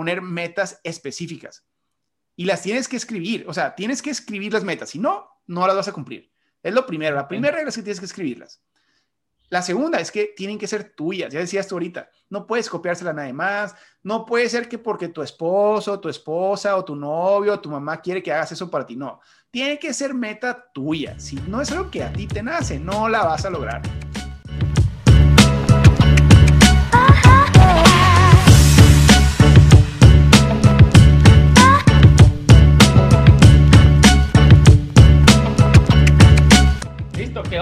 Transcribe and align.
poner 0.00 0.22
metas 0.22 0.80
específicas 0.82 1.66
y 2.34 2.46
las 2.46 2.62
tienes 2.62 2.88
que 2.88 2.96
escribir. 2.96 3.44
O 3.46 3.52
sea, 3.52 3.74
tienes 3.74 4.00
que 4.00 4.08
escribir 4.08 4.50
las 4.50 4.64
metas. 4.64 4.88
Si 4.88 4.98
no, 4.98 5.28
no 5.46 5.66
las 5.66 5.76
vas 5.76 5.88
a 5.88 5.92
cumplir. 5.92 6.32
Es 6.62 6.72
lo 6.72 6.86
primero. 6.86 7.14
La 7.14 7.28
primera 7.28 7.54
regla 7.54 7.68
es 7.68 7.76
que 7.76 7.82
tienes 7.82 8.00
que 8.00 8.06
escribirlas. 8.06 8.62
La 9.50 9.60
segunda 9.60 10.00
es 10.00 10.10
que 10.10 10.32
tienen 10.34 10.56
que 10.56 10.66
ser 10.66 10.94
tuyas. 10.96 11.30
Ya 11.30 11.40
decías 11.40 11.68
tú 11.68 11.74
ahorita, 11.74 12.08
no 12.30 12.46
puedes 12.46 12.70
copiársela 12.70 13.10
a 13.10 13.12
nadie 13.12 13.34
más. 13.34 13.74
No 14.02 14.24
puede 14.24 14.48
ser 14.48 14.70
que 14.70 14.78
porque 14.78 15.08
tu 15.08 15.20
esposo, 15.20 16.00
tu 16.00 16.08
esposa 16.08 16.74
o 16.78 16.82
tu 16.82 16.96
novio 16.96 17.52
o 17.52 17.60
tu 17.60 17.68
mamá 17.68 18.00
quiere 18.00 18.22
que 18.22 18.32
hagas 18.32 18.52
eso 18.52 18.70
para 18.70 18.86
ti. 18.86 18.96
No, 18.96 19.20
tiene 19.50 19.78
que 19.78 19.92
ser 19.92 20.14
meta 20.14 20.72
tuya. 20.72 21.20
Si 21.20 21.36
no 21.46 21.60
es 21.60 21.70
algo 21.72 21.90
que 21.90 22.02
a 22.04 22.10
ti 22.10 22.26
te 22.26 22.42
nace, 22.42 22.80
no 22.80 23.06
la 23.10 23.22
vas 23.22 23.44
a 23.44 23.50
lograr. 23.50 23.82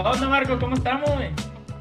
Onda, 0.02 0.28
Marco? 0.28 0.58
¿Cómo 0.58 0.76
estamos? 0.76 1.10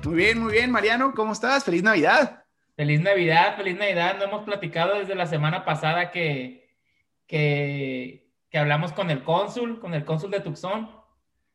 Muy 0.04 0.16
bien, 0.16 0.40
muy 0.40 0.52
bien, 0.52 0.72
Mariano, 0.72 1.14
¿cómo 1.14 1.34
estás? 1.34 1.64
Feliz 1.64 1.84
Navidad. 1.84 2.44
Feliz 2.76 3.02
Navidad, 3.02 3.56
feliz 3.56 3.78
Navidad. 3.78 4.18
No 4.18 4.26
hemos 4.26 4.44
platicado 4.44 4.96
desde 4.96 5.16
la 5.16 5.28
semana 5.28 5.66
pasada 5.66 6.12
que, 6.12 6.76
que, 7.28 8.32
que 8.50 8.58
hablamos 8.58 8.94
con 8.94 9.10
el 9.12 9.24
cónsul, 9.24 9.80
con 9.80 9.94
el 9.94 10.06
cónsul 10.06 10.32
de 10.32 10.40
Tucson. 10.40 10.90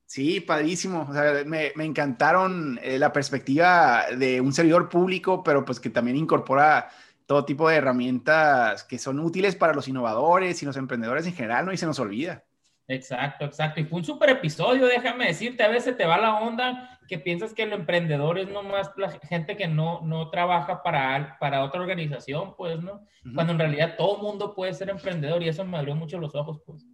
Sí, 0.07 0.41
padrísimo. 0.41 1.07
O 1.09 1.13
sea, 1.13 1.43
me, 1.47 1.73
me 1.75 1.85
encantaron 1.85 2.79
eh, 2.83 2.99
la 2.99 3.13
perspectiva 3.13 4.05
de 4.17 4.41
un 4.41 4.53
servidor 4.53 4.89
público, 4.89 5.43
pero 5.43 5.65
pues 5.65 5.81
que 5.81 5.91
también 5.91 6.17
incorpora 6.17 6.91
todo 7.27 7.45
tipo 7.45 7.69
de 7.69 7.77
herramientas 7.77 8.85
que 8.85 8.99
son 8.99 9.19
útiles 9.21 9.57
para 9.57 9.73
los 9.73 9.89
innovadores 9.89 10.63
y 10.63 10.67
los 10.67 10.77
emprendedores 10.77 11.27
en 11.27 11.35
general, 11.35 11.67
¿no? 11.67 11.73
Y 11.73 11.77
se 11.77 11.87
nos 11.87 11.99
olvida. 11.99 12.45
Exacto, 12.93 13.47
exacto. 13.47 13.81
Y 13.81 13.85
fue 13.85 14.01
un 14.01 14.05
súper 14.05 14.31
episodio, 14.31 14.87
déjame 14.87 15.27
decirte, 15.27 15.63
a 15.63 15.69
veces 15.69 15.97
te 15.97 16.05
va 16.05 16.19
la 16.19 16.41
onda 16.41 16.99
que 17.09 17.19
piensas 17.19 17.55
que 17.55 17.63
el 17.63 17.73
emprendedor 17.73 18.39
es 18.39 18.49
nomás 18.49 18.91
la 18.97 19.11
gente 19.11 19.57
que 19.57 19.67
no, 19.67 20.01
no 20.03 20.31
trabaja 20.31 20.83
para, 20.83 21.39
para 21.41 21.65
otra 21.65 21.81
organización, 21.81 22.55
pues, 22.57 22.83
¿no? 22.83 23.07
Cuando 23.35 23.53
en 23.53 23.59
realidad 23.59 23.95
todo 23.97 24.19
mundo 24.19 24.55
puede 24.55 24.75
ser 24.75 24.91
emprendedor 24.91 25.43
y 25.43 25.49
eso 25.49 25.65
me 25.65 25.79
abrió 25.79 25.95
mucho 25.95 26.19
los 26.19 26.35
ojos, 26.35 26.61
pues. 26.67 26.87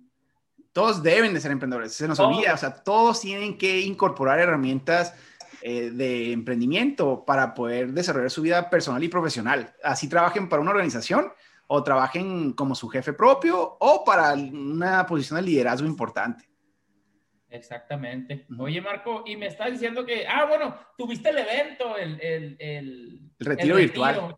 Todos 0.72 1.02
deben 1.02 1.34
de 1.34 1.40
ser 1.40 1.50
emprendedores, 1.50 1.92
se 1.92 2.06
nos 2.06 2.20
olvida, 2.20 2.55
o 2.55 2.56
sea, 2.56 2.83
todos 2.84 3.20
tienen 3.20 3.58
que 3.58 3.80
incorporar 3.80 4.38
herramientas 4.38 5.14
eh, 5.62 5.90
de 5.90 6.30
emprendimiento 6.30 7.24
para 7.24 7.55
poder 7.55 7.92
desarrollar 7.92 8.30
su 8.30 8.42
vida 8.42 8.70
personal 8.70 9.02
y 9.02 9.08
profesional. 9.08 9.74
Así 9.83 10.08
trabajen 10.08 10.48
para 10.48 10.62
una 10.62 10.70
organización 10.70 11.33
o 11.69 11.84
trabajen 11.84 12.52
como 12.52 12.74
su 12.74 12.88
jefe 12.88 13.12
propio 13.12 13.77
o 13.78 14.05
para 14.05 14.33
una 14.33 15.06
posición 15.06 15.38
de 15.38 15.47
liderazgo 15.47 15.86
importante. 15.86 16.48
Exactamente. 17.50 18.47
Oye, 18.58 18.80
Marco, 18.80 19.22
y 19.27 19.36
me 19.36 19.47
estás 19.47 19.70
diciendo 19.70 20.05
que, 20.05 20.27
ah, 20.27 20.44
bueno, 20.46 20.77
tuviste 20.96 21.30
el 21.30 21.39
evento, 21.39 21.96
el, 21.96 22.20
el, 22.20 22.56
el, 22.58 23.30
el 23.39 23.46
retiro 23.46 23.77
virtual. 23.77 24.36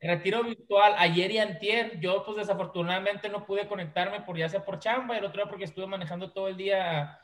El 0.00 0.10
retiro 0.10 0.44
virtual 0.44 0.94
ayer 0.96 1.30
y 1.32 1.38
antier. 1.38 1.98
Yo, 2.00 2.24
pues, 2.24 2.38
desafortunadamente 2.38 3.28
no 3.28 3.44
pude 3.44 3.66
conectarme 3.66 4.20
por 4.20 4.36
ya 4.36 4.48
sea 4.48 4.64
por 4.64 4.78
chamba 4.78 5.18
el 5.18 5.24
otro 5.24 5.42
día 5.42 5.50
porque 5.50 5.64
estuve 5.64 5.86
manejando 5.86 6.32
todo 6.32 6.48
el 6.48 6.56
día 6.56 7.18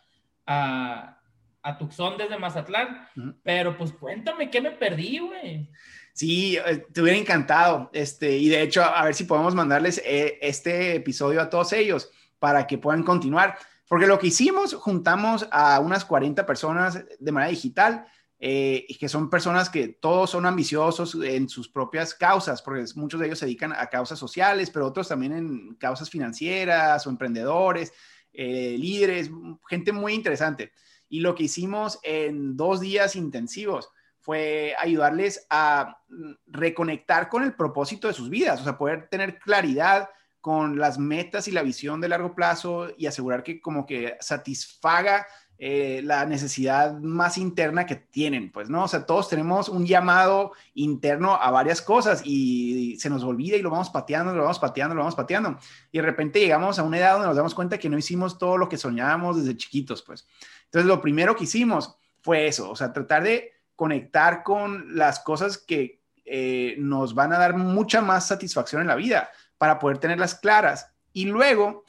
a, 0.45 1.21
a, 1.63 1.79
Tucson 1.79 2.19
desde 2.19 2.37
Mazatlán. 2.37 3.09
Pero, 3.43 3.79
pues, 3.79 3.93
cuéntame, 3.93 4.51
¿qué 4.51 4.61
me 4.61 4.73
perdí, 4.73 5.21
güey? 5.21 5.71
Sí, 6.15 6.57
eh, 6.57 6.87
te 6.93 7.03
hubiera 7.03 7.19
encantado. 7.19 7.91
Este, 7.93 8.37
y 8.39 8.49
de 8.49 8.63
hecho, 8.63 8.85
a 8.85 9.05
ver 9.05 9.15
si 9.15 9.25
podemos 9.25 9.55
mandarles 9.55 10.01
eh, 10.05 10.39
este 10.41 10.95
episodio 10.95 11.43
a 11.43 11.51
todos 11.51 11.73
ellos 11.73 12.09
para 12.39 12.67
que 12.67 12.79
puedan 12.79 13.03
continuar. 13.03 13.59
Porque 13.89 14.07
lo 14.07 14.19
que 14.19 14.29
hicimos, 14.29 14.75
juntamos 14.75 15.47
a 15.51 15.81
unas 15.81 16.05
40 16.05 16.47
personas 16.47 17.05
de 17.19 17.33
manera 17.33 17.51
digital, 17.51 18.07
eh, 18.39 18.87
que 18.99 19.09
son 19.09 19.29
personas 19.29 19.69
que 19.69 19.89
todos 19.89 20.31
son 20.31 20.47
ambiciosos 20.47 21.17
en 21.17 21.49
sus 21.49 21.69
propias 21.69 22.15
causas, 22.15 22.63
porque 22.63 22.85
muchos 22.95 23.19
de 23.19 23.27
ellos 23.27 23.41
se 23.41 23.47
dedican 23.47 23.73
a 23.73 23.89
causas 23.89 24.19
sociales, 24.19 24.71
pero 24.71 24.87
otros 24.87 25.09
también 25.09 25.33
en 25.33 25.75
causas 25.75 26.09
financieras 26.09 27.07
o 27.07 27.11
emprendedores, 27.11 27.93
líderes, 28.33 29.31
gente 29.69 29.93
muy 29.93 30.15
interesante. 30.15 30.73
Y 31.09 31.21
lo 31.21 31.35
que 31.35 31.45
hicimos 31.45 31.99
en 32.03 32.57
dos 32.57 32.81
días 32.81 33.17
intensivos 33.17 33.91
fue 34.25 34.75
ayudarles 34.79 35.47
a 35.51 35.99
mm, 36.09 36.33
reconectar 36.47 37.29
con 37.29 37.43
el 37.43 37.53
propósito 37.53 38.09
de 38.09 38.15
sus 38.15 38.31
vidas, 38.31 38.61
o 38.63 38.65
sea, 38.65 38.79
poder 38.79 39.09
tener 39.09 39.39
claridad 39.39 40.09
con 40.41 40.79
las 40.79 40.99
metas 40.99 41.47
y 41.47 41.53
la 41.53 41.63
visión 41.63 42.01
de 42.01 42.09
largo 42.09 42.35
plazo 42.35 42.89
y 42.97 43.07
asegurar 43.07 43.43
que 43.43 43.61
como 43.61 43.87
que 43.87 44.17
satisfaga 44.21 45.27
eh, 45.59 46.01
la 46.05 46.25
necesidad 46.27 46.99
más 46.99 47.39
interna 47.39 47.87
que 47.87 47.97
tienen, 47.97 48.51
pues, 48.51 48.69
¿no? 48.69 48.85
O 48.85 48.89
sea, 48.89 49.07
todos 49.07 49.29
tenemos 49.29 49.69
un 49.69 49.87
llamado 49.87 50.53
interno 50.75 51.35
a 51.35 51.51
varias 51.51 51.81
cosas 51.81 52.23
y 52.25 52.99
se 52.99 53.09
nos 53.09 53.23
olvida 53.25 53.57
y 53.57 53.63
lo 53.63 53.71
vamos 53.71 53.91
pateando, 53.91 54.35
lo 54.35 54.43
vamos 54.43 54.59
pateando, 54.59 54.95
lo 54.95 55.03
vamos 55.03 55.15
pateando. 55.15 55.59
Y 55.93 55.99
de 55.99 56.03
repente 56.03 56.41
llegamos 56.41 56.79
a 56.79 56.83
una 56.83 56.99
edad 56.99 57.13
donde 57.13 57.29
nos 57.29 57.37
damos 57.37 57.55
cuenta 57.55 57.79
que 57.79 57.89
no 57.89 57.99
hicimos 57.99 58.37
todo 58.37 58.57
lo 58.59 58.69
que 58.69 58.79
soñábamos 58.79 59.37
desde 59.37 59.57
chiquitos, 59.57 60.03
pues. 60.03 60.27
Entonces, 60.65 60.89
lo 60.89 61.01
primero 61.01 61.37
que 61.37 61.45
hicimos 61.45 61.97
fue 62.21 62.47
eso, 62.47 62.71
o 62.71 62.77
sea, 62.77 62.93
tratar 62.93 63.23
de 63.23 63.54
conectar 63.77 64.43
con 64.43 64.97
las 64.97 65.21
cosas 65.21 65.59
que 65.59 66.01
eh, 66.25 66.77
nos 66.79 67.15
van 67.15 67.33
a 67.33 67.39
dar 67.39 67.57
mucha 67.57 68.01
más 68.01 68.27
satisfacción 68.27 68.81
en 68.81 68.89
la 68.89 68.95
vida 68.95 69.31
para 69.59 69.79
poder 69.79 69.99
tenerlas 69.99 70.35
claras 70.35 70.91
y 71.13 71.27
luego 71.27 71.85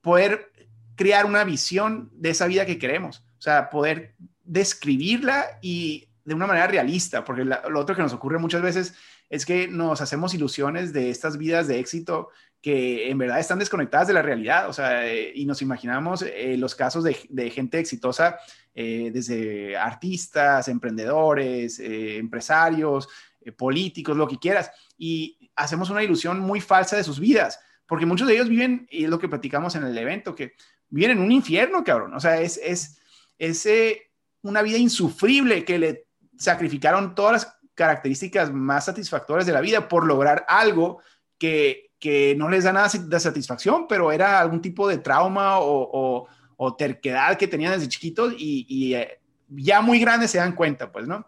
poder 0.00 0.52
crear 0.96 1.24
una 1.24 1.44
visión 1.44 2.10
de 2.12 2.30
esa 2.30 2.46
vida 2.46 2.66
que 2.66 2.78
queremos, 2.78 3.24
o 3.38 3.42
sea, 3.42 3.70
poder 3.70 4.14
describirla 4.44 5.58
y 5.62 6.08
de 6.24 6.34
una 6.34 6.46
manera 6.46 6.66
realista, 6.66 7.24
porque 7.24 7.44
lo 7.44 7.80
otro 7.80 7.96
que 7.96 8.02
nos 8.02 8.12
ocurre 8.12 8.38
muchas 8.38 8.62
veces 8.62 8.94
es 9.30 9.46
que 9.46 9.68
nos 9.68 10.00
hacemos 10.00 10.34
ilusiones 10.34 10.92
de 10.92 11.08
estas 11.08 11.38
vidas 11.38 11.68
de 11.68 11.78
éxito 11.78 12.28
que 12.60 13.08
en 13.08 13.16
verdad 13.16 13.38
están 13.38 13.58
desconectadas 13.58 14.08
de 14.08 14.12
la 14.12 14.22
realidad, 14.22 14.68
o 14.68 14.72
sea, 14.72 15.06
eh, 15.06 15.32
y 15.34 15.46
nos 15.46 15.62
imaginamos 15.62 16.22
eh, 16.22 16.56
los 16.58 16.74
casos 16.74 17.04
de, 17.04 17.50
gente 17.50 17.78
exitosa, 17.78 18.38
eh, 18.74 19.10
desde 19.12 19.78
artistas, 19.78 20.68
emprendedores, 20.68 21.78
empresarios, 21.78 23.08
políticos, 23.56 24.16
lo 24.16 24.28
que 24.28 24.38
quieras, 24.38 24.70
y 24.98 25.50
hacemos 25.56 25.88
una 25.88 26.02
ilusión 26.02 26.40
muy 26.40 26.60
falsa 26.60 26.96
de 26.96 27.04
sus 27.04 27.18
vidas, 27.18 27.58
porque 27.86 28.04
muchos 28.04 28.28
de 28.28 28.34
ellos 28.34 28.50
viven, 28.50 28.86
y 28.90 29.04
es 29.04 29.10
lo 29.10 29.18
que 29.18 29.28
platicamos 29.28 29.74
en 29.76 29.84
el 29.84 29.96
evento, 29.96 30.34
que 30.34 30.52
viven 30.90 31.12
en 31.12 31.20
un 31.20 31.32
infierno, 31.32 31.82
cabrón, 31.82 32.12
o 32.12 32.20
sea, 32.20 32.42
es, 32.42 32.60
es, 32.62 33.00
es 33.38 33.66
una 34.42 34.60
vida 34.60 34.76
insufrible 34.76 35.64
que 35.64 35.78
le 35.78 36.06
sacrificaron 36.36 37.14
todas 37.14 37.32
las 37.32 37.59
características 37.80 38.52
más 38.52 38.84
satisfactorias 38.84 39.46
de 39.46 39.52
la 39.54 39.62
vida 39.62 39.88
por 39.88 40.04
lograr 40.06 40.44
algo 40.46 41.00
que 41.38 41.90
que 42.00 42.34
no 42.36 42.48
les 42.48 42.64
da 42.64 42.72
nada 42.72 42.88
de 42.88 43.20
satisfacción, 43.20 43.86
pero 43.86 44.10
era 44.10 44.40
algún 44.40 44.62
tipo 44.62 44.88
de 44.88 44.98
trauma 44.98 45.58
o, 45.60 46.26
terquedad 46.76 47.36
que 47.36 47.46
tenían 47.46 47.72
desde 47.72 47.88
chiquitos 47.88 48.34
y, 48.36 48.94
eh, 48.94 49.18
ya 49.48 49.80
muy 49.80 49.98
grandes 50.00 50.30
se 50.30 50.38
dan 50.38 50.54
cuenta, 50.54 50.90
pues, 50.90 51.06
¿no? 51.06 51.26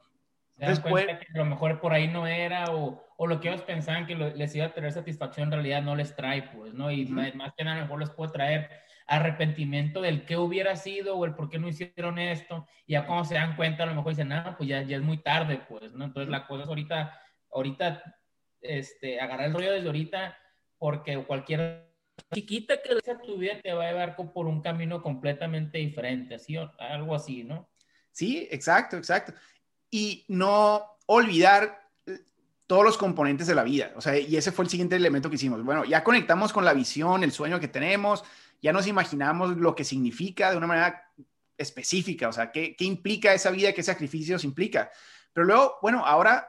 Se 0.59 0.67
dan 0.67 0.81
cuenta 0.81 1.19
que 1.19 1.27
a 1.35 1.39
lo 1.39 1.45
mejor 1.45 1.81
por 1.81 1.93
ahí 1.93 2.09
no 2.09 2.27
era 2.27 2.65
o, 2.71 3.03
lo 3.19 3.41
que 3.41 3.49
ellos 3.49 3.63
pensaban 3.63 4.07
que 4.07 4.17
les 4.17 4.55
iba 4.57 4.67
a 4.67 4.73
tener 4.73 4.91
satisfacción 4.93 5.47
en 5.47 5.53
realidad 5.53 5.83
no 5.83 5.95
les 5.95 6.17
trae, 6.17 6.43
pues, 6.43 6.75
¿no? 6.75 6.91
Y 6.91 7.07
más, 7.07 7.53
que 7.57 7.65
nada 7.65 7.77
a 7.77 7.81
lo 7.81 7.87
mejor 7.87 8.01
les 8.01 8.11
puede 8.11 8.33
traer 8.33 8.71
arrepentimiento 9.12 10.00
del 10.00 10.25
qué 10.25 10.39
hubiera 10.39 10.75
sido 10.75 11.17
o 11.17 11.27
el 11.27 11.34
por 11.34 11.50
qué 11.50 11.59
no 11.59 11.69
hicieron 11.69 12.19
esto. 12.19 12.67
Y 12.87 12.93
ya 12.93 13.06
cuando 13.06 13.27
se 13.27 13.34
dan 13.34 13.56
cuenta, 13.56 13.83
a 13.83 13.87
lo 13.87 13.95
mejor 13.95 14.12
dicen, 14.12 14.28
nada, 14.28 14.56
pues 14.56 14.69
ya, 14.69 14.83
ya 14.83 14.97
es 14.97 15.03
muy 15.03 15.19
tarde, 15.19 15.61
pues, 15.69 15.93
¿no? 15.93 16.06
Entonces 16.06 16.31
la 16.31 16.47
cosa 16.47 16.62
es 16.62 16.69
ahorita, 16.69 17.21
ahorita, 17.53 18.03
este, 18.62 19.21
agarrar 19.21 19.49
el 19.49 19.53
rollo 19.53 19.72
desde 19.72 19.87
ahorita 19.87 20.39
porque 20.78 21.22
cualquier 21.25 21.92
chiquita 22.33 22.81
que 22.81 23.01
sea 23.04 23.21
tu 23.21 23.36
vida 23.36 23.60
te 23.63 23.75
va 23.75 23.84
a 23.84 23.91
llevar 23.91 24.16
por 24.16 24.47
un 24.47 24.63
camino 24.63 25.03
completamente 25.03 25.77
diferente, 25.77 26.36
así 26.36 26.57
algo 26.78 27.15
así, 27.15 27.45
¿no? 27.45 27.69
Sí, 28.13 28.48
exacto, 28.51 28.97
exacto. 28.97 29.34
Y 29.91 30.25
no 30.28 30.86
olvidar 31.04 31.91
eh, 32.07 32.21
todos 32.66 32.83
los 32.83 32.97
componentes 32.97 33.47
de 33.47 33.54
la 33.54 33.63
vida. 33.63 33.92
O 33.95 34.01
sea, 34.01 34.19
y 34.19 34.36
ese 34.36 34.53
fue 34.53 34.65
el 34.65 34.71
siguiente 34.71 34.97
elemento 34.97 35.28
que 35.28 35.36
hicimos. 35.36 35.63
Bueno, 35.63 35.84
ya 35.84 36.03
conectamos 36.03 36.53
con 36.53 36.65
la 36.65 36.72
visión, 36.72 37.22
el 37.22 37.33
sueño 37.33 37.60
que 37.60 37.69
tenemos, 37.69 38.25
ya 38.62 38.72
nos 38.72 38.86
imaginamos 38.86 39.56
lo 39.56 39.74
que 39.74 39.84
significa 39.84 40.50
de 40.50 40.56
una 40.56 40.66
manera 40.66 41.12
específica, 41.59 42.28
o 42.28 42.32
sea, 42.32 42.50
qué, 42.50 42.74
qué 42.76 42.84
implica 42.84 43.34
esa 43.34 43.50
vida, 43.50 43.72
qué 43.72 43.82
sacrificios 43.82 44.44
implica. 44.44 44.91
Pero 45.32 45.47
luego, 45.47 45.78
bueno, 45.82 46.06
ahora 46.06 46.48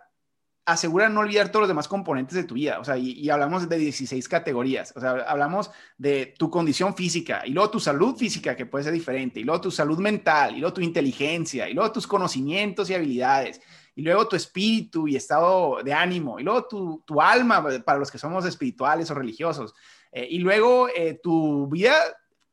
asegura 0.65 1.09
no 1.09 1.19
olvidar 1.19 1.49
todos 1.49 1.63
los 1.63 1.67
demás 1.67 1.87
componentes 1.87 2.35
de 2.35 2.43
tu 2.45 2.55
vida. 2.55 2.79
O 2.79 2.83
sea, 2.83 2.97
y, 2.97 3.29
hablamos 3.29 3.67
de 3.67 3.77
16 3.77 4.27
categorías. 4.29 4.93
O 4.95 5.01
sea, 5.01 5.11
hablamos 5.27 5.71
de 5.97 6.33
tu 6.37 6.49
condición 6.49 6.95
física 6.95 7.43
y 7.45 7.51
luego 7.51 7.69
tu 7.69 7.79
salud 7.79 8.15
física, 8.15 8.55
que 8.55 8.65
puede 8.65 8.85
ser 8.85 8.93
diferente, 8.93 9.39
y 9.39 9.43
luego 9.43 9.61
tu 9.61 9.71
salud 9.71 9.99
mental, 9.99 10.55
y 10.55 10.59
luego 10.59 10.73
tu 10.73 10.81
inteligencia, 10.81 11.69
y 11.69 11.73
luego 11.73 11.91
tus 11.91 12.07
conocimientos 12.07 12.89
y 12.89 12.93
habilidades. 12.93 13.61
y 13.95 14.01
luego 14.01 14.27
tu 14.27 14.35
espíritu 14.35 15.07
y 15.07 15.15
estado 15.15 15.83
de 15.83 15.93
ánimo, 15.93 16.39
y 16.39 16.43
luego 16.43 16.65
tu, 16.65 17.03
tu 17.05 17.21
alma 17.21 17.63
para 17.85 17.99
los 17.99 18.09
que 18.09 18.17
somos 18.17 18.43
espirituales 18.43 19.11
o 19.11 19.13
religiosos, 19.13 19.75
eh, 20.13 20.27
y 20.29 20.39
luego 20.39 20.87
eh, 20.89 21.19
tu 21.21 21.67
vida 21.67 21.95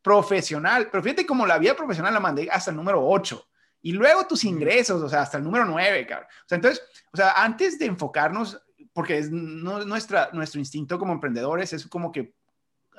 profesional, 0.02 0.88
pero 0.90 1.02
fíjate 1.02 1.26
como 1.26 1.46
la 1.46 1.58
vida 1.58 1.76
profesional 1.76 2.14
la 2.14 2.20
mandé 2.20 2.48
hasta 2.50 2.70
el 2.70 2.76
número 2.76 3.06
8. 3.06 3.46
Y 3.82 3.92
luego 3.92 4.26
tus 4.26 4.44
ingresos, 4.44 5.02
o 5.02 5.08
sea, 5.08 5.22
hasta 5.22 5.38
el 5.38 5.44
número 5.44 5.64
9, 5.66 6.06
cabrón. 6.06 6.28
O 6.28 6.48
sea, 6.48 6.56
entonces, 6.56 6.82
o 7.12 7.16
sea, 7.16 7.32
antes 7.32 7.78
de 7.78 7.86
enfocarnos, 7.86 8.60
porque 8.92 9.18
es 9.18 9.30
nuestra, 9.30 10.30
nuestro 10.32 10.58
instinto 10.58 10.98
como 10.98 11.12
emprendedores 11.12 11.72
es 11.72 11.86
como 11.86 12.10
que 12.10 12.34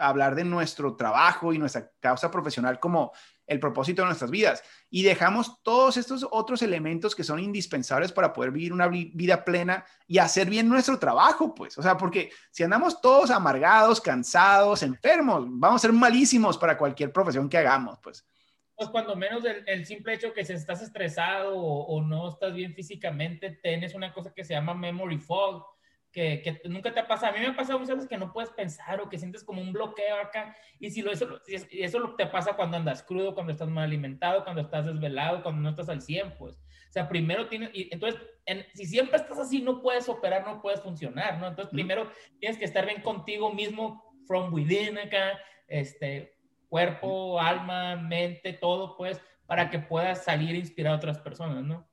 hablar 0.01 0.36
de 0.36 0.44
nuestro 0.44 0.95
trabajo 0.95 1.53
y 1.53 1.57
nuestra 1.57 1.92
causa 2.00 2.31
profesional 2.31 2.80
como 2.80 3.12
el 3.48 3.59
propósito 3.59 4.01
de 4.01 4.07
nuestras 4.07 4.31
vidas 4.31 4.63
y 4.89 5.03
dejamos 5.03 5.62
todos 5.62 5.98
estos 5.98 6.25
otros 6.31 6.62
elementos 6.62 7.15
que 7.15 7.24
son 7.24 7.39
indispensables 7.39 8.12
para 8.12 8.31
poder 8.33 8.51
vivir 8.51 8.74
una 8.74 8.88
vida 8.88 9.44
plena 9.44 9.86
y 10.07 10.18
hacer 10.19 10.50
bien 10.50 10.69
nuestro 10.69 10.98
trabajo, 10.98 11.53
pues, 11.53 11.77
o 11.77 11.81
sea, 11.81 11.98
porque 11.98 12.31
si 12.50 12.63
andamos 12.63 13.01
todos 13.01 13.30
amargados, 13.30 14.00
cansados, 14.00 14.83
enfermos, 14.83 15.45
vamos 15.48 15.81
a 15.81 15.88
ser 15.88 15.94
malísimos 15.94 16.57
para 16.57 16.77
cualquier 16.77 17.12
profesión 17.12 17.50
que 17.50 17.57
hagamos, 17.57 18.00
pues. 18.01 18.25
Pues 18.75 18.89
cuando 18.89 19.15
menos 19.15 19.44
el, 19.45 19.86
simple 19.86 20.15
hecho 20.15 20.33
que 20.33 20.44
si 20.44 20.54
estás 20.54 20.81
estresado 20.81 21.56
o, 21.56 21.86
o, 21.86 22.01
no 22.01 22.30
estás 22.30 22.54
bien 22.54 22.74
físicamente, 22.74 23.59
tienes 23.62 23.94
una 23.94 24.12
cosa 24.12 24.33
que 24.33 24.44
se 24.44 24.56
llama 24.56 24.74
memory 24.74 25.19
fog, 25.19 25.63
que, 26.11 26.61
nunca 26.65 26.93
te 26.93 26.99
ha 26.99 27.07
pasado. 27.07 27.33
A 27.33 27.35
mí 27.35 27.41
me 27.41 27.51
ha 27.51 27.55
pasado 27.55 27.79
muchas 27.79 27.95
veces 27.95 28.09
que 28.09 28.17
no 28.17 28.33
puedes 28.33 28.51
pensar 28.51 28.99
o 29.01 29.09
que 29.09 29.17
sientes 29.17 29.43
como 29.43 29.61
un 29.61 29.71
bloqueo 29.71 30.17
acá. 30.17 30.55
Y 30.79 30.89
si 30.91 31.01
lo, 31.01 31.11
eso, 31.11 31.39
eso 31.47 32.15
te 32.17 32.27
pasa 32.27 32.55
cuando 32.55 32.77
andas 32.77 33.03
crudo, 33.03 33.33
cuando 33.33 33.53
estás 33.53 33.69
mal 33.69 33.85
alimentado, 33.85 34.43
cuando 34.43 34.61
estás 34.61 34.85
desvelado, 34.85 35.41
cuando 35.43 35.61
no 35.61 35.69
estás 35.69 35.89
al 35.89 36.01
100, 36.01 36.37
pues. 36.37 36.55
O 36.55 36.93
sea, 36.93 37.07
primero 37.07 37.47
tienes, 37.47 37.69
y 37.73 37.87
entonces, 37.91 38.19
si 38.73 38.85
siempre 38.85 39.15
estás 39.15 39.39
así, 39.39 39.61
no 39.61 39.81
puedes 39.81 40.09
operar, 40.09 40.45
no 40.45 40.61
puedes 40.61 40.81
funcionar, 40.81 41.39
¿no? 41.39 41.47
Entonces, 41.47 41.71
primero 41.71 42.11
tienes 42.39 42.57
que 42.57 42.65
estar 42.65 42.85
bien 42.85 43.01
contigo 43.01 43.53
mismo, 43.53 44.03
from 44.27 44.53
within 44.53 44.97
acá, 44.97 45.39
este, 45.67 46.37
cuerpo, 46.67 47.39
alma, 47.39 47.95
mente, 47.95 48.51
todo, 48.51 48.97
pues, 48.97 49.21
para 49.45 49.69
que 49.69 49.79
puedas 49.79 50.25
salir 50.25 50.55
e 50.55 50.59
inspirar 50.59 50.93
a 50.93 50.97
otras 50.97 51.17
personas, 51.19 51.63
¿no? 51.63 51.89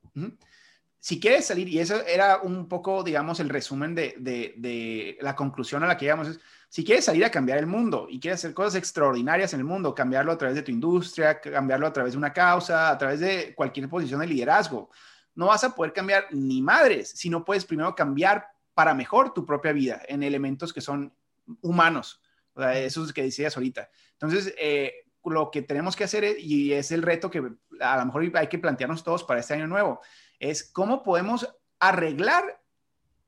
Si 0.99 1.19
quieres 1.19 1.45
salir, 1.45 1.69
y 1.69 1.79
eso 1.79 2.05
era 2.05 2.39
un 2.41 2.67
poco, 2.67 3.03
digamos, 3.03 3.39
el 3.39 3.49
resumen 3.49 3.95
de, 3.95 5.17
la 5.21 5.35
conclusión 5.35 5.83
a 5.83 5.87
la 5.87 5.97
que 5.97 6.05
llegamos, 6.05 6.27
es, 6.27 6.39
si 6.67 6.83
quieres 6.83 7.05
salir 7.05 7.25
a 7.25 7.31
cambiar 7.31 7.57
el 7.57 7.65
mundo 7.65 8.07
y 8.09 8.19
quieres 8.19 8.41
hacer 8.41 8.53
cosas 8.53 8.75
extraordinarias 8.75 9.53
en 9.53 9.61
el 9.61 9.65
mundo, 9.65 9.95
cambiarlo 9.95 10.31
a 10.31 10.37
través 10.37 10.55
de 10.55 10.61
tu 10.61 10.71
industria, 10.71 11.39
cambiarlo 11.39 11.87
a 11.87 11.93
través 11.93 12.13
de 12.13 12.17
una 12.17 12.33
causa, 12.33 12.89
a 12.89 12.97
través 12.97 13.21
de 13.21 13.55
cualquier 13.55 13.89
posición 13.89 14.19
de 14.19 14.27
liderazgo, 14.27 14.89
no 15.35 15.47
vas 15.47 15.63
a 15.63 15.73
poder 15.73 15.93
cambiar 15.93 16.27
ni 16.31 16.61
madres 16.61 17.09
si 17.09 17.29
no 17.29 17.45
puedes 17.45 17.65
primero 17.65 17.95
cambiar 17.95 18.47
para 18.73 18.93
mejor 18.93 19.33
tu 19.33 19.45
propia 19.45 19.71
vida 19.71 20.01
en 20.07 20.21
elementos 20.21 20.73
que 20.73 20.81
son 20.81 21.13
humanos, 21.61 22.21
o 22.53 22.61
sea, 22.61 22.77
esos 22.77 23.13
que 23.13 23.23
decías 23.23 23.55
ahorita. 23.55 23.89
Entonces, 24.13 24.53
eh, 24.59 25.05
lo 25.25 25.49
que 25.49 25.61
tenemos 25.61 25.95
que 25.95 26.03
hacer, 26.03 26.37
y 26.39 26.73
es 26.73 26.91
el 26.91 27.01
reto 27.01 27.29
que 27.29 27.43
a 27.79 27.97
lo 27.97 28.05
mejor 28.05 28.31
hay 28.35 28.47
que 28.47 28.59
plantearnos 28.59 29.03
todos 29.03 29.23
para 29.23 29.39
este 29.39 29.53
año 29.53 29.67
nuevo, 29.67 30.01
es 30.39 30.63
cómo 30.63 31.03
podemos 31.03 31.47
arreglar 31.79 32.61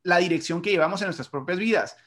la 0.03 0.17
dirección 0.17 0.61
que 0.61 0.71
llevamos 0.71 1.01
en 1.01 1.07
nuestras 1.07 1.29
propias 1.29 1.59
vidas. 1.59 1.97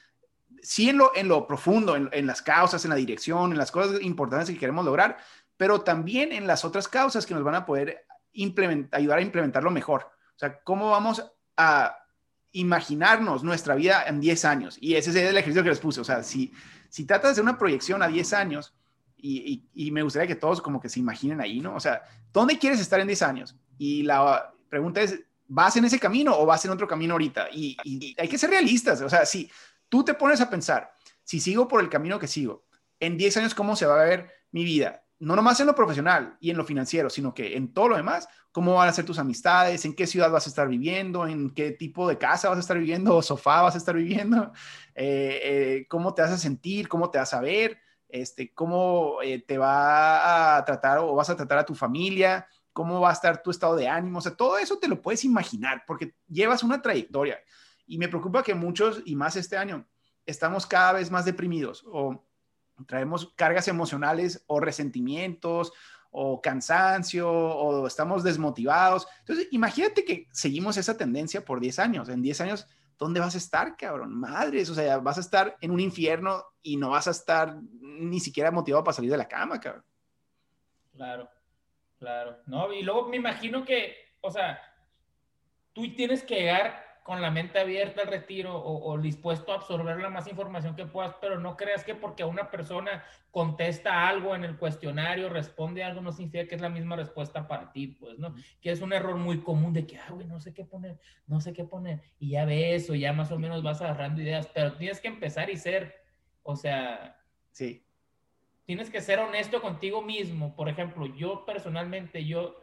Sí 0.63 0.89
en 0.89 0.99
lo, 0.99 1.15
en 1.15 1.29
lo 1.29 1.47
profundo, 1.47 1.97
en, 1.97 2.27
las 2.27 2.43
causas, 2.43 2.85
en 2.85 2.91
la 2.91 2.97
dirección, 2.97 3.53
en 3.53 3.59
las 3.59 3.71
cosas 3.71 4.01
importantes 4.03 4.51
que 4.51 4.59
queremos 4.59 4.85
lograr, 4.85 5.19
pero 5.57 5.83
también 5.83 6.33
en 6.33 6.47
las 6.47 6.65
otras 6.65 6.89
causas 6.89 7.27
que 7.27 7.35
nos 7.35 7.45
van 7.45 7.55
a 7.55 7.67
poder 7.67 8.07
ayudar 8.93 9.19
a 9.19 9.23
implementarlo 9.23 9.71
mejor. 9.71 10.11
O 10.35 10.39
sea, 10.39 10.61
cómo 10.63 10.91
vamos 10.91 11.25
a 11.57 11.99
imaginarnos 12.53 13.45
nuestra 13.45 13.75
vida 13.75 14.05
en 14.07 14.21
10 14.21 14.45
años. 14.45 14.79
Y 14.81 14.95
ese 14.95 15.11
es 15.11 15.17
el 15.17 15.37
ejercicio 15.37 15.63
que 15.63 15.69
les 15.69 15.81
puse. 15.81 16.01
O 16.01 16.05
sea, 16.05 16.23
si, 16.23 16.53
si 16.89 17.05
tratas 17.05 17.37
de 17.37 17.43
una 17.43 17.59
proyección 17.59 18.03
a 18.03 18.09
10 18.09 18.33
años, 18.33 18.75
y, 19.17 19.65
y, 19.73 19.91
me 19.91 20.03
gustaría 20.03 20.29
que 20.29 20.35
todos 20.35 20.61
como 20.61 20.79
que 20.79 20.91
se 20.91 21.01
imaginen 21.01 21.41
ahí, 21.41 21.59
¿no? 21.59 21.75
O 21.75 21.81
sea, 21.81 22.03
¿dónde 22.31 22.59
quieres 22.59 22.79
estar 22.79 23.01
en 23.01 23.07
10 23.07 23.23
años? 23.23 23.57
Y 23.79 24.03
la, 24.03 24.54
pregunta 24.75 25.01
es, 25.01 25.21
¿vas 25.47 25.77
en 25.77 25.85
ese 25.85 26.01
camino 26.01 26.37
o 26.37 26.47
vas 26.47 26.65
en 26.65 26.73
otro 26.73 26.89
camino 26.89 27.15
ahorita? 27.15 27.49
Y, 27.53 27.77
hay 28.19 28.29
que 28.29 28.39
ser 28.39 28.51
realistas, 28.51 29.01
o 29.01 29.09
sea, 29.09 29.25
si 29.25 29.49
tú 29.89 30.05
te 30.05 30.15
pones 30.15 30.41
a 30.41 30.51
pensar, 30.51 30.93
si 31.23 31.41
sigo 31.41 31.69
por 31.69 31.81
el 31.81 31.89
camino 31.89 32.19
que 32.19 32.27
sigo, 32.27 32.65
en 32.99 33.17
10 33.17 33.37
años, 33.37 33.55
¿cómo 33.55 33.77
se 33.77 33.87
va 33.87 34.01
a 34.01 34.05
ver 34.05 34.31
mi 34.51 34.65
vida? 34.65 35.05
No 35.21 35.37
nomás 35.37 35.61
en 35.61 35.67
lo 35.67 35.75
profesional 35.75 36.37
y 36.41 36.51
en 36.51 36.57
lo 36.57 36.65
financiero, 36.65 37.09
sino 37.09 37.33
que 37.35 37.57
en 37.57 37.73
todo 37.73 37.89
lo 37.89 37.97
demás, 37.97 38.29
¿cómo 38.51 38.75
van 38.75 38.89
a 38.89 38.93
ser 38.93 39.05
tus 39.05 39.19
amistades? 39.19 39.85
¿En 39.85 39.95
qué 39.95 40.07
ciudad 40.07 40.31
vas 40.31 40.47
a 40.47 40.51
estar 40.51 40.69
viviendo? 40.69 41.27
¿En 41.27 41.51
qué 41.51 41.71
tipo 41.71 42.09
de 42.09 42.19
casa 42.19 42.49
vas 42.49 42.59
a 42.59 42.61
estar 42.61 42.79
viviendo? 42.79 43.17
¿O 43.17 43.23
sofá 43.23 43.63
vas 43.63 43.75
a 43.75 43.79
estar 43.79 43.95
viviendo? 43.95 44.53
Eh, 44.97 45.41
eh, 45.43 45.87
¿Cómo 45.89 46.15
te 46.15 46.23
vas 46.23 46.31
a 46.31 46.39
sentir? 46.39 46.87
¿Cómo 46.87 47.11
te 47.11 47.19
vas 47.19 47.35
a 47.35 47.41
ver? 47.41 47.81
Este, 48.09 48.55
¿Cómo 48.55 49.21
eh, 49.25 49.43
te 49.45 49.59
va 49.59 50.57
a 50.57 50.65
tratar 50.65 50.99
o 50.99 51.17
vas 51.17 51.31
a 51.31 51.37
tratar 51.37 51.59
a 51.59 51.67
tu 51.67 51.75
familia? 51.75 52.47
Cómo 52.75 53.01
va 53.01 53.11
a 53.11 53.15
estar 53.15 53.43
tu 53.43 53.51
estado 53.51 53.77
de 53.77 53.89
ánimo, 53.89 54.19
o 54.19 54.21
sea, 54.21 54.35
todo 54.35 54.59
eso 54.59 54.79
te 54.79 54.89
lo 54.89 55.01
puedes 55.01 55.25
imaginar 55.25 55.85
porque 55.87 56.15
llevas 56.29 56.63
una 56.63 56.83
trayectoria. 56.83 57.39
Y 57.87 57.97
me 57.99 58.09
preocupa 58.09 58.43
que 58.43 58.55
muchos, 58.55 59.01
y 59.07 59.15
más 59.15 59.37
este 59.37 59.57
año, 59.57 59.87
estamos 60.27 60.67
cada 60.67 60.95
vez 60.95 61.11
más 61.11 61.25
deprimidos 61.25 61.85
o 61.87 62.27
traemos 62.87 63.33
cargas 63.37 63.69
emocionales 63.69 64.43
o 64.49 64.59
resentimientos 64.59 65.73
o 66.11 66.41
cansancio 66.43 67.31
o 67.31 67.87
estamos 67.87 68.25
desmotivados. 68.25 69.07
Entonces, 69.21 69.49
imagínate 69.53 70.05
que 70.05 70.27
seguimos 70.33 70.77
esa 70.77 70.97
tendencia 70.97 71.45
por 71.45 71.61
10 71.61 71.79
años. 71.79 72.09
En 72.09 72.23
10 72.23 72.41
años, 72.41 72.67
¿dónde 72.99 73.21
vas 73.21 73.37
a 73.37 73.39
estar, 73.39 73.77
cabrón? 73.77 74.19
Madres, 74.19 74.69
o 74.71 74.75
sea, 74.75 74.99
vas 74.99 75.19
a 75.19 75.21
estar 75.21 75.57
en 75.61 75.71
un 75.71 75.81
infierno 75.81 76.43
y 76.61 76.77
no 76.77 76.91
vas 76.91 77.07
a 77.07 77.13
estar 77.13 77.57
ni 77.81 78.19
siquiera 78.19 78.51
motivado 78.51 78.83
para 78.83 78.95
salir 78.95 79.11
de 79.11 79.19
la 79.19 79.29
cama, 79.29 79.61
cabrón. 79.61 79.85
Claro. 80.95 81.29
Claro, 82.05 82.37
no, 82.45 82.71
y 82.71 82.83
luego 82.83 83.09
me 83.09 83.17
imagino 83.17 83.65
que, 83.65 83.97
o 84.21 84.31
sea, 84.31 84.61
tú 85.73 85.95
tienes 85.95 86.23
que 86.23 86.35
llegar 86.35 87.01
con 87.03 87.23
la 87.23 87.31
mente 87.31 87.59
abierta 87.59 88.03
al 88.03 88.09
retiro 88.09 88.63
o, 88.63 88.99
dispuesto 88.99 89.53
a 89.53 89.55
absorber 89.55 89.97
la 89.97 90.11
más 90.11 90.27
información 90.27 90.77
que 90.77 90.85
puedas, 90.85 91.15
pero 91.19 91.41
no 91.41 91.57
creas 91.57 91.83
que 91.83 91.95
porque 91.95 92.23
una 92.23 92.51
persona 92.51 93.03
contesta 93.31 94.07
algo 94.07 94.35
en 94.35 94.45
el 94.45 94.59
cuestionario, 94.59 95.31
responde 95.31 95.83
algo, 95.83 96.03
no 96.03 96.13
significa 96.13 96.47
que 96.47 96.57
es 96.57 96.61
la 96.61 96.69
misma 96.69 96.97
respuesta 96.97 97.49
para 97.49 97.73
ti, 97.73 97.87
pues, 97.87 98.19
¿no? 98.19 98.35
Que 98.61 98.71
es 98.71 98.83
un 98.83 98.93
error 98.93 99.17
muy 99.17 99.41
común 99.41 99.73
de 99.73 99.87
que, 99.87 99.97
ah, 99.97 100.11
güey, 100.11 100.27
no 100.27 100.41
sé 100.41 100.53
qué 100.53 100.67
poner, 100.67 100.99
no 101.27 101.41
sé 101.41 101.55
qué 101.55 101.65
poner, 101.65 102.03
y 102.19 102.33
ya 102.33 102.45
ves, 102.45 102.91
o 102.91 102.95
ya 102.95 103.15
más 103.15 103.33
o 103.33 103.39
menos 103.39 103.63
vas 103.63 103.81
agarrando 103.81 104.21
ideas, 104.21 104.47
pero 104.53 104.75
tienes 104.75 105.01
que 105.01 105.09
empezar 105.09 105.49
y 105.49 105.57
ser, 105.57 106.05
o 106.43 106.55
sea, 106.55 107.19
sí 107.51 107.83
tienes 108.65 108.91
que 108.91 109.01
ser 109.01 109.19
honesto 109.19 109.61
contigo 109.61 110.03
mismo. 110.03 110.55
Por 110.57 110.69
ejemplo, 110.69 111.07
yo 111.07 111.45
personalmente, 111.45 112.25
yo 112.25 112.57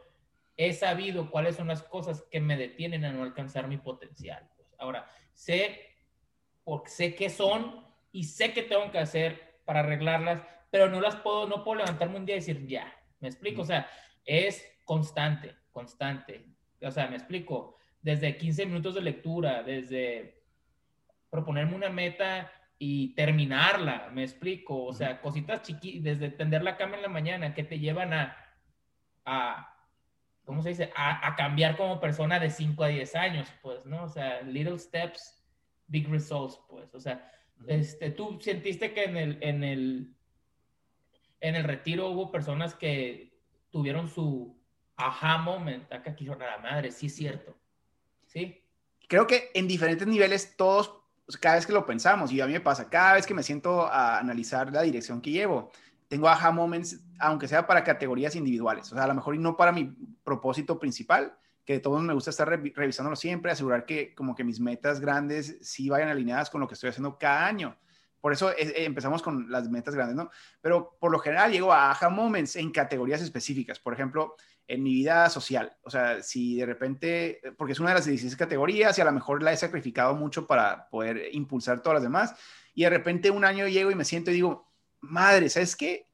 he 0.56 0.72
sabido 0.72 1.30
cuáles 1.30 1.56
son 1.56 1.68
las 1.68 1.82
cosas 1.82 2.22
que 2.30 2.40
me 2.40 2.56
detienen 2.56 3.04
a 3.04 3.12
no 3.12 3.22
alcanzar 3.22 3.68
mi 3.68 3.78
potencial. 3.78 4.48
Ahora, 4.78 5.08
sé, 5.32 5.80
porque 6.64 6.90
sé 6.90 7.14
qué 7.14 7.30
son 7.30 7.86
y 8.10 8.24
sé 8.24 8.52
qué 8.52 8.62
tengo 8.62 8.90
que 8.90 8.98
hacer 8.98 9.60
para 9.64 9.80
arreglarlas, 9.80 10.42
pero 10.70 10.88
no 10.88 11.00
las 11.00 11.16
puedo, 11.16 11.46
no 11.46 11.64
puedo 11.64 11.78
levantarme 11.78 12.16
un 12.16 12.26
día 12.26 12.36
y 12.36 12.40
decir, 12.40 12.66
ya, 12.66 12.92
me 13.20 13.28
explico, 13.28 13.62
o 13.62 13.64
sea, 13.64 13.88
es 14.24 14.64
constante, 14.84 15.54
constante. 15.70 16.46
O 16.82 16.90
sea, 16.90 17.06
me 17.06 17.16
explico, 17.16 17.76
desde 18.00 18.36
15 18.36 18.66
minutos 18.66 18.94
de 18.94 19.02
lectura, 19.02 19.62
desde 19.62 20.42
proponerme 21.30 21.76
una 21.76 21.88
meta 21.88 22.50
y 22.84 23.14
terminarla, 23.14 24.10
me 24.12 24.24
explico, 24.24 24.86
o 24.86 24.92
sea, 24.92 25.20
cositas 25.20 25.62
chiquitas, 25.62 26.02
desde 26.02 26.30
tender 26.30 26.64
la 26.64 26.76
cama 26.76 26.96
en 26.96 27.02
la 27.02 27.08
mañana 27.08 27.54
que 27.54 27.62
te 27.62 27.78
llevan 27.78 28.12
a, 28.12 28.36
a 29.24 29.78
¿cómo 30.44 30.64
se 30.64 30.70
dice? 30.70 30.90
A, 30.96 31.36
cambiar 31.36 31.76
como 31.76 32.00
persona 32.00 32.40
de 32.40 32.50
5 32.50 32.82
a 32.82 32.88
10 32.88 33.14
años, 33.14 33.48
pues, 33.62 33.86
¿no? 33.86 34.02
O 34.02 34.08
sea, 34.08 34.42
little 34.42 34.80
steps, 34.80 35.44
big 35.86 36.08
results, 36.08 36.58
pues, 36.68 36.92
o 36.92 36.98
sea, 36.98 37.30
este, 37.68 38.10
tú 38.10 38.40
sentiste 38.40 38.92
que 38.92 39.04
en 39.04 39.16
el, 39.16 39.38
en 39.42 39.62
el, 39.62 40.16
en 41.38 41.54
el 41.54 41.62
retiro 41.62 42.08
hubo 42.08 42.32
personas 42.32 42.74
que 42.74 43.38
tuvieron 43.70 44.08
su 44.08 44.60
aha 44.96 45.38
moment, 45.38 45.84
acá 45.92 46.10
aquí 46.10 46.24
la 46.24 46.58
madre, 46.60 46.90
sí 46.90 47.06
es 47.06 47.14
cierto, 47.14 47.56
¿sí? 48.26 48.60
Creo 49.06 49.28
que 49.28 49.52
en 49.54 49.68
diferentes 49.68 50.08
niveles 50.08 50.56
todos 50.56 51.01
cada 51.36 51.56
vez 51.56 51.66
que 51.66 51.72
lo 51.72 51.86
pensamos, 51.86 52.32
y 52.32 52.40
a 52.40 52.46
mí 52.46 52.52
me 52.52 52.60
pasa, 52.60 52.88
cada 52.88 53.14
vez 53.14 53.26
que 53.26 53.34
me 53.34 53.42
siento 53.42 53.86
a 53.86 54.18
analizar 54.18 54.72
la 54.72 54.82
dirección 54.82 55.20
que 55.20 55.30
llevo, 55.30 55.70
tengo 56.08 56.28
aha 56.28 56.50
moments, 56.50 57.00
aunque 57.18 57.48
sea 57.48 57.66
para 57.66 57.84
categorías 57.84 58.36
individuales, 58.36 58.90
o 58.92 58.94
sea, 58.94 59.04
a 59.04 59.06
lo 59.06 59.14
mejor 59.14 59.36
no 59.38 59.56
para 59.56 59.72
mi 59.72 59.94
propósito 60.24 60.78
principal, 60.78 61.34
que 61.64 61.74
de 61.74 61.80
todos 61.80 62.02
me 62.02 62.12
gusta 62.12 62.30
estar 62.30 62.48
revisándolo 62.48 63.16
siempre, 63.16 63.52
asegurar 63.52 63.86
que 63.86 64.14
como 64.14 64.34
que 64.34 64.44
mis 64.44 64.60
metas 64.60 65.00
grandes 65.00 65.58
sí 65.62 65.88
vayan 65.88 66.08
alineadas 66.08 66.50
con 66.50 66.60
lo 66.60 66.66
que 66.66 66.74
estoy 66.74 66.90
haciendo 66.90 67.18
cada 67.18 67.46
año. 67.46 67.76
Por 68.20 68.32
eso 68.32 68.52
eh, 68.52 68.84
empezamos 68.84 69.22
con 69.22 69.50
las 69.50 69.68
metas 69.68 69.94
grandes, 69.94 70.16
¿no? 70.16 70.30
Pero 70.60 70.96
por 71.00 71.10
lo 71.10 71.18
general 71.18 71.50
llego 71.50 71.72
a 71.72 71.90
aha 71.90 72.08
moments 72.08 72.56
en 72.56 72.70
categorías 72.70 73.20
específicas. 73.20 73.78
Por 73.78 73.92
ejemplo, 73.92 74.36
en 74.72 74.82
mi 74.82 74.94
vida 74.94 75.28
social. 75.28 75.76
O 75.82 75.90
sea, 75.90 76.22
si 76.22 76.56
de 76.56 76.64
repente, 76.64 77.40
porque 77.58 77.74
es 77.74 77.80
una 77.80 77.90
de 77.90 77.96
las 77.96 78.06
16 78.06 78.34
categorías 78.36 78.96
y 78.96 79.02
a 79.02 79.04
lo 79.04 79.12
mejor 79.12 79.42
la 79.42 79.52
he 79.52 79.56
sacrificado 79.56 80.14
mucho 80.14 80.46
para 80.46 80.88
poder 80.88 81.28
impulsar 81.32 81.82
todas 81.82 81.96
las 81.96 82.02
demás, 82.02 82.34
y 82.74 82.84
de 82.84 82.90
repente 82.90 83.30
un 83.30 83.44
año 83.44 83.68
llego 83.68 83.90
y 83.90 83.94
me 83.94 84.06
siento 84.06 84.30
y 84.30 84.34
digo, 84.34 84.72
madre, 85.00 85.50
¿sabes 85.50 85.76
qué? 85.76 86.08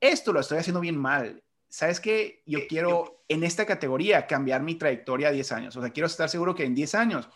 Esto 0.00 0.32
lo 0.32 0.40
estoy 0.40 0.58
haciendo 0.58 0.80
bien 0.80 0.98
mal. 0.98 1.44
¿Sabes 1.68 2.00
qué? 2.00 2.42
Yo 2.46 2.66
quiero 2.68 3.22
en 3.28 3.44
esta 3.44 3.64
categoría 3.64 4.26
cambiar 4.26 4.60
mi 4.60 4.74
trayectoria 4.74 5.28
a 5.28 5.32
10 5.32 5.52
años. 5.52 5.76
O 5.76 5.80
sea, 5.80 5.90
quiero 5.90 6.08
estar 6.08 6.28
seguro 6.28 6.56
que 6.56 6.64
en 6.64 6.74
10 6.74 6.96
años 6.96 7.28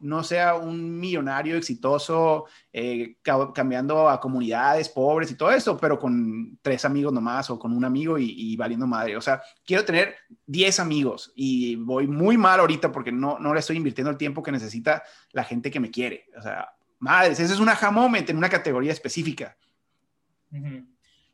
no 0.00 0.22
sea 0.24 0.54
un 0.54 0.98
millonario 0.98 1.56
exitoso 1.56 2.46
eh, 2.72 3.16
cambiando 3.54 4.08
a 4.08 4.20
comunidades 4.20 4.88
pobres 4.88 5.30
y 5.30 5.36
todo 5.36 5.50
eso, 5.50 5.76
pero 5.76 5.98
con 5.98 6.58
tres 6.62 6.84
amigos 6.84 7.12
nomás 7.12 7.50
o 7.50 7.58
con 7.58 7.72
un 7.72 7.84
amigo 7.84 8.18
y, 8.18 8.56
valiendo 8.56 8.86
madre. 8.86 9.16
O 9.16 9.20
sea, 9.20 9.42
quiero 9.64 9.84
tener 9.84 10.16
10 10.46 10.80
amigos 10.80 11.32
y 11.34 11.76
voy 11.76 12.06
muy 12.06 12.36
mal 12.36 12.60
ahorita 12.60 12.90
porque 12.90 13.12
no, 13.12 13.38
no 13.38 13.54
le 13.54 13.60
estoy 13.60 13.76
invirtiendo 13.76 14.10
el 14.10 14.16
tiempo 14.16 14.42
que 14.42 14.52
necesita 14.52 15.02
la 15.32 15.44
gente 15.44 15.70
que 15.70 15.80
me 15.80 15.90
quiere. 15.90 16.26
O 16.36 16.42
sea, 16.42 16.74
madres, 16.98 17.38
ese 17.40 17.52
es 17.52 17.60
una 17.60 17.78
moment 17.90 18.28
en 18.30 18.36
una 18.36 18.48
categoría 18.48 18.92
específica. 18.92 19.56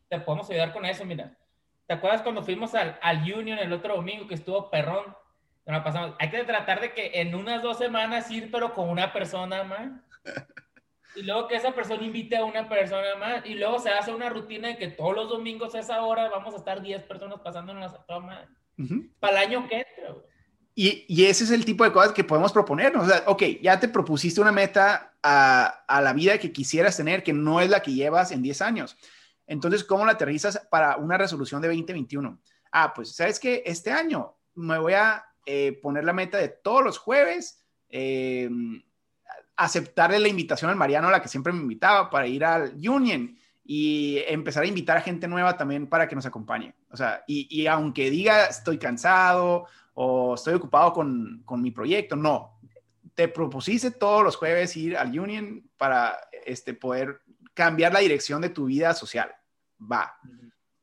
Te 0.09 0.19
podemos 0.19 0.49
ayudar 0.49 0.73
con 0.73 0.85
eso, 0.85 1.05
mira. 1.05 1.37
¿Te 1.85 1.93
acuerdas 1.93 2.21
cuando 2.21 2.43
fuimos 2.43 2.75
al, 2.75 2.99
al 3.01 3.21
Union 3.21 3.59
el 3.59 3.71
otro 3.71 3.95
domingo 3.95 4.27
que 4.27 4.35
estuvo 4.35 4.69
perrón? 4.69 5.05
Pasamos. 5.83 6.15
Hay 6.19 6.29
que 6.29 6.43
tratar 6.43 6.79
de 6.79 6.93
que 6.93 7.11
en 7.15 7.35
unas 7.35 7.61
dos 7.61 7.77
semanas 7.77 8.31
ir, 8.31 8.49
pero 8.51 8.73
con 8.73 8.89
una 8.89 9.11
persona 9.11 9.63
más. 9.63 9.91
Y 11.15 11.23
luego 11.23 11.47
que 11.47 11.55
esa 11.55 11.73
persona 11.73 12.03
invite 12.03 12.37
a 12.37 12.45
una 12.45 12.69
persona 12.69 13.15
más. 13.19 13.45
Y 13.45 13.55
luego 13.55 13.79
se 13.79 13.89
hace 13.89 14.13
una 14.13 14.29
rutina 14.29 14.69
de 14.69 14.77
que 14.77 14.87
todos 14.87 15.15
los 15.15 15.29
domingos 15.29 15.75
a 15.75 15.79
esa 15.79 16.01
hora 16.03 16.29
vamos 16.29 16.53
a 16.53 16.57
estar 16.57 16.81
10 16.81 17.03
personas 17.03 17.39
pasando 17.41 17.71
en 17.71 17.79
las 17.79 18.05
tomas. 18.05 18.47
Para 19.19 19.41
el 19.41 19.47
año 19.49 19.67
que 19.67 19.77
entra, 19.79 20.15
y, 20.79 21.05
y, 21.07 21.25
ese 21.25 21.43
es 21.43 21.49
el 21.49 21.65
tipo 21.65 21.83
de 21.83 21.91
cosas 21.91 22.13
que 22.13 22.23
podemos 22.23 22.53
proponernos. 22.53 23.07
O 23.07 23.09
sea, 23.09 23.23
ok, 23.25 23.41
ya 23.63 23.79
te 23.79 23.87
propusiste 23.87 24.39
una 24.39 24.51
meta 24.51 25.17
a, 25.23 25.65
a, 25.87 26.01
la 26.01 26.13
vida 26.13 26.37
que 26.37 26.51
quisieras 26.51 26.95
tener, 26.95 27.23
que 27.23 27.33
no 27.33 27.59
es 27.59 27.69
la 27.71 27.81
que 27.81 27.93
llevas 27.93 28.31
en 28.31 28.43
10 28.43 28.61
años. 28.61 28.95
Entonces, 29.47 29.83
¿cómo 29.83 30.05
la 30.05 30.11
aterrizas 30.11 30.67
para 30.69 30.97
una 30.97 31.17
resolución 31.17 31.63
de 31.63 31.69
2021? 31.69 32.39
Ah, 32.71 32.93
pues, 32.93 33.15
¿sabes 33.15 33.39
qué? 33.39 33.63
Este 33.65 33.91
año 33.91 34.37
me 34.53 34.77
voy 34.77 34.93
a 34.93 35.25
eh, 35.49 35.79
poner 35.81 36.03
la 36.03 36.11
meta 36.11 36.37
de 36.37 36.49
todos 36.49 36.83
los 36.83 36.97
jueves, 36.97 37.65
eh, 37.87 38.49
aceptarle 39.55 40.19
la 40.19 40.27
invitación 40.27 40.69
al 40.69 40.75
Mariano, 40.75 41.07
a 41.07 41.11
la 41.11 41.21
que 41.21 41.29
siempre 41.29 41.53
me 41.53 41.61
invitaba, 41.61 42.09
para 42.09 42.27
ir 42.27 42.43
al 42.43 42.73
Union 42.85 43.33
y 43.63 44.21
empezar 44.27 44.63
a 44.63 44.67
invitar 44.67 44.97
a 44.97 45.01
gente 45.01 45.25
nueva 45.25 45.55
también 45.55 45.87
para 45.87 46.05
que 46.05 46.15
nos 46.15 46.25
acompañe. 46.25 46.75
O 46.91 46.97
sea, 46.97 47.23
y, 47.27 47.65
aunque 47.65 48.09
diga 48.09 48.47
estoy 48.47 48.77
cansado 48.77 49.67
o 49.93 50.35
estoy 50.35 50.55
ocupado 50.55 50.91
con, 50.91 51.43
con, 51.45 51.61
mi 51.61 51.71
proyecto, 51.71 52.17
no. 52.17 52.59
Te 53.15 53.29
propusiste 53.29 53.91
todos 53.91 54.25
los 54.25 54.35
jueves 54.35 54.75
ir 54.75 54.97
al 54.97 55.17
Union 55.17 55.63
para 55.77 56.19
este, 56.45 56.73
poder 56.73 57.21
cambiar 57.53 57.93
la 57.93 57.99
dirección 57.99 58.41
de 58.41 58.49
tu 58.49 58.65
vida 58.65 58.93
social. 58.93 59.33
Va, 59.79 60.13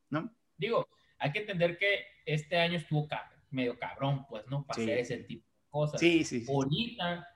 ¿no? 0.09 0.35
Digo, 0.57 0.89
hay 1.19 1.33
que 1.33 1.41
entender 1.41 1.77
que 1.77 2.07
este 2.25 2.59
año 2.59 2.79
estuvo 2.79 3.07
caro 3.07 3.34
medio 3.55 3.79
cabrón, 3.79 4.27
pues, 4.29 4.47
¿no? 4.49 4.65
Para 4.67 4.83
hacer 4.83 4.99
ese 4.99 5.19
tipo 5.19 5.47
de 5.47 5.71
cosas. 5.71 6.01
Sí, 6.01 6.25
sí, 6.25 6.45
Bonita, 6.47 7.27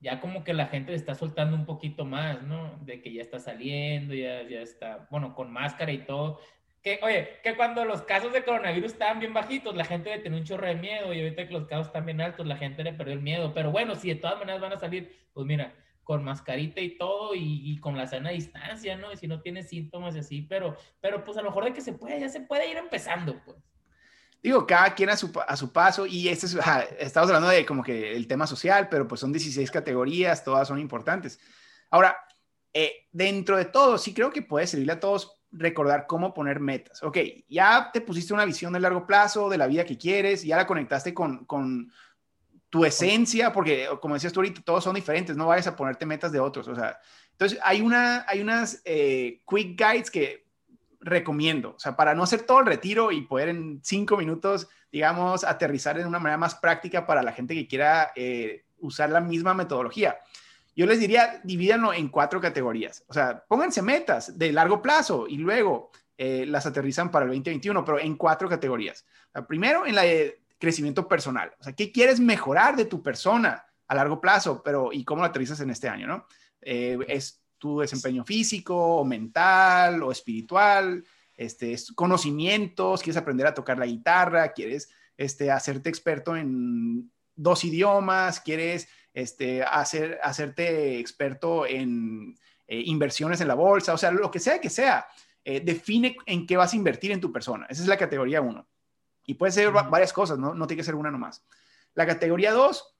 ya 0.00 0.20
como 0.20 0.42
que 0.42 0.52
la 0.52 0.66
gente 0.66 0.90
le 0.90 0.96
está 0.96 1.14
soltando 1.14 1.56
un 1.56 1.64
poquito 1.64 2.04
más, 2.04 2.42
¿no? 2.42 2.78
De 2.82 3.00
que 3.00 3.12
ya 3.12 3.22
está 3.22 3.38
saliendo, 3.38 4.14
ya, 4.14 4.42
ya 4.42 4.60
está, 4.60 5.06
bueno, 5.10 5.34
con 5.34 5.52
máscara 5.52 5.92
y 5.92 6.04
todo. 6.04 6.40
Que, 6.82 6.98
oye, 7.04 7.38
que 7.44 7.54
cuando 7.54 7.84
los 7.84 8.02
casos 8.02 8.32
de 8.32 8.42
coronavirus 8.42 8.92
estaban 8.92 9.20
bien 9.20 9.32
bajitos, 9.32 9.76
la 9.76 9.84
gente 9.84 10.10
le 10.10 10.18
tenía 10.18 10.40
un 10.40 10.44
chorro 10.44 10.66
de 10.66 10.74
miedo 10.74 11.14
y 11.14 11.20
ahorita 11.20 11.46
que 11.46 11.52
los 11.52 11.66
casos 11.66 11.86
están 11.86 12.04
bien 12.04 12.20
altos, 12.20 12.44
la 12.44 12.56
gente 12.56 12.82
le 12.82 12.92
perdió 12.92 13.14
el 13.14 13.22
miedo. 13.22 13.54
Pero 13.54 13.70
bueno, 13.70 13.94
si 13.94 14.08
de 14.08 14.16
todas 14.16 14.40
maneras 14.40 14.60
van 14.60 14.72
a 14.72 14.78
salir, 14.78 15.16
pues 15.32 15.46
mira, 15.46 15.72
con 16.02 16.24
mascarita 16.24 16.80
y 16.80 16.98
todo 16.98 17.36
y, 17.36 17.78
con 17.78 17.96
la 17.96 18.08
sana 18.08 18.30
distancia, 18.30 18.96
¿no? 18.96 19.12
Y 19.12 19.16
si 19.16 19.28
no 19.28 19.40
tienes 19.40 19.68
síntomas 19.68 20.16
y 20.16 20.18
así, 20.18 20.42
pero, 20.42 20.76
pero 21.00 21.24
pues 21.24 21.38
a 21.38 21.42
lo 21.42 21.50
mejor 21.50 21.64
de 21.64 21.72
que 21.72 21.80
se 21.80 21.92
puede, 21.92 22.18
ya 22.18 22.28
se 22.28 22.40
puede 22.40 22.68
ir 22.68 22.76
empezando, 22.76 23.40
pues 23.44 23.56
digo, 24.42 24.66
cada 24.66 24.94
quien 24.94 25.10
a 25.10 25.16
su, 25.16 25.30
a 25.46 25.56
su 25.56 25.72
paso 25.72 26.06
y 26.06 26.28
este 26.28 26.46
es, 26.46 26.56
estamos 26.98 27.28
hablando 27.28 27.48
de 27.48 27.64
como 27.64 27.82
que 27.82 28.14
el 28.16 28.26
tema 28.26 28.46
social, 28.46 28.88
pero 28.90 29.06
pues 29.06 29.20
son 29.20 29.32
16 29.32 29.70
categorías, 29.70 30.42
todas 30.42 30.66
son 30.68 30.78
importantes. 30.78 31.38
Ahora, 31.90 32.16
eh, 32.72 33.08
dentro 33.12 33.56
de 33.56 33.66
todo, 33.66 33.98
sí 33.98 34.12
creo 34.12 34.30
que 34.30 34.42
puede 34.42 34.66
servirle 34.66 34.94
a 34.94 35.00
todos 35.00 35.38
recordar 35.52 36.06
cómo 36.06 36.32
poner 36.32 36.60
metas. 36.60 37.02
Ok, 37.02 37.18
ya 37.48 37.90
te 37.92 38.00
pusiste 38.00 38.32
una 38.32 38.46
visión 38.46 38.72
de 38.72 38.80
largo 38.80 39.06
plazo 39.06 39.48
de 39.48 39.58
la 39.58 39.66
vida 39.66 39.84
que 39.84 39.98
quieres, 39.98 40.42
ya 40.42 40.56
la 40.56 40.66
conectaste 40.66 41.12
con, 41.12 41.44
con 41.44 41.92
tu 42.70 42.84
esencia, 42.86 43.52
porque 43.52 43.86
como 44.00 44.14
decías 44.14 44.32
tú 44.32 44.40
ahorita, 44.40 44.62
todos 44.62 44.82
son 44.82 44.94
diferentes, 44.94 45.36
no 45.36 45.46
vayas 45.46 45.66
a 45.66 45.76
ponerte 45.76 46.06
metas 46.06 46.32
de 46.32 46.40
otros, 46.40 46.66
o 46.68 46.74
sea, 46.74 46.98
entonces 47.32 47.58
hay, 47.62 47.82
una, 47.82 48.24
hay 48.26 48.40
unas 48.40 48.80
eh, 48.86 49.42
quick 49.46 49.78
guides 49.78 50.10
que 50.10 50.41
recomiendo, 51.02 51.74
o 51.76 51.78
sea, 51.78 51.96
para 51.96 52.14
no 52.14 52.22
hacer 52.22 52.42
todo 52.42 52.60
el 52.60 52.66
retiro 52.66 53.12
y 53.12 53.22
poder 53.22 53.48
en 53.48 53.80
cinco 53.82 54.16
minutos, 54.16 54.68
digamos, 54.90 55.44
aterrizar 55.44 55.98
en 55.98 56.06
una 56.06 56.18
manera 56.18 56.38
más 56.38 56.54
práctica 56.54 57.06
para 57.06 57.22
la 57.22 57.32
gente 57.32 57.54
que 57.54 57.66
quiera 57.66 58.12
eh, 58.14 58.64
usar 58.78 59.10
la 59.10 59.20
misma 59.20 59.52
metodología. 59.52 60.16
Yo 60.74 60.86
les 60.86 61.00
diría, 61.00 61.40
divídanlo 61.44 61.92
en 61.92 62.08
cuatro 62.08 62.40
categorías. 62.40 63.04
O 63.08 63.12
sea, 63.12 63.44
pónganse 63.46 63.82
metas 63.82 64.38
de 64.38 64.52
largo 64.52 64.80
plazo 64.80 65.26
y 65.28 65.36
luego 65.36 65.90
eh, 66.16 66.46
las 66.46 66.64
aterrizan 66.66 67.10
para 67.10 67.24
el 67.24 67.30
2021, 67.30 67.84
pero 67.84 67.98
en 67.98 68.16
cuatro 68.16 68.48
categorías. 68.48 69.04
primero, 69.48 69.86
en 69.86 69.94
la 69.94 70.02
de 70.02 70.40
crecimiento 70.58 71.08
personal. 71.08 71.52
O 71.58 71.64
sea, 71.64 71.72
¿qué 71.72 71.90
quieres 71.90 72.20
mejorar 72.20 72.76
de 72.76 72.84
tu 72.84 73.02
persona 73.02 73.66
a 73.88 73.94
largo 73.94 74.20
plazo? 74.20 74.62
Pero, 74.62 74.92
¿y 74.92 75.04
cómo 75.04 75.22
lo 75.22 75.26
aterrizas 75.26 75.60
en 75.60 75.70
este 75.70 75.88
año, 75.88 76.06
no? 76.06 76.26
Eh, 76.60 76.96
es 77.08 77.41
tu 77.62 77.78
desempeño 77.78 78.24
físico 78.24 78.74
o 78.74 79.04
mental 79.04 80.02
o 80.02 80.10
espiritual, 80.10 81.04
este, 81.36 81.76
conocimientos, 81.94 83.00
quieres 83.00 83.22
aprender 83.22 83.46
a 83.46 83.54
tocar 83.54 83.78
la 83.78 83.86
guitarra, 83.86 84.52
quieres 84.52 84.90
este, 85.16 85.48
hacerte 85.48 85.88
experto 85.88 86.36
en 86.36 87.08
dos 87.36 87.62
idiomas, 87.62 88.40
quieres 88.40 88.88
este, 89.14 89.62
hacer, 89.62 90.18
hacerte 90.24 90.98
experto 90.98 91.64
en 91.64 92.36
eh, 92.66 92.82
inversiones 92.86 93.40
en 93.40 93.46
la 93.46 93.54
bolsa, 93.54 93.94
o 93.94 93.98
sea, 93.98 94.10
lo 94.10 94.28
que 94.28 94.40
sea 94.40 94.60
que 94.60 94.68
sea, 94.68 95.06
eh, 95.44 95.60
define 95.60 96.16
en 96.26 96.48
qué 96.48 96.56
vas 96.56 96.72
a 96.72 96.76
invertir 96.76 97.12
en 97.12 97.20
tu 97.20 97.30
persona. 97.30 97.66
Esa 97.70 97.82
es 97.82 97.88
la 97.88 97.96
categoría 97.96 98.40
uno. 98.40 98.66
Y 99.24 99.34
puede 99.34 99.52
ser 99.52 99.70
varias 99.70 100.12
cosas, 100.12 100.36
¿no? 100.36 100.52
No 100.52 100.66
tiene 100.66 100.80
que 100.80 100.84
ser 100.84 100.96
una 100.96 101.12
nomás. 101.12 101.44
La 101.94 102.06
categoría 102.06 102.50
dos 102.50 102.96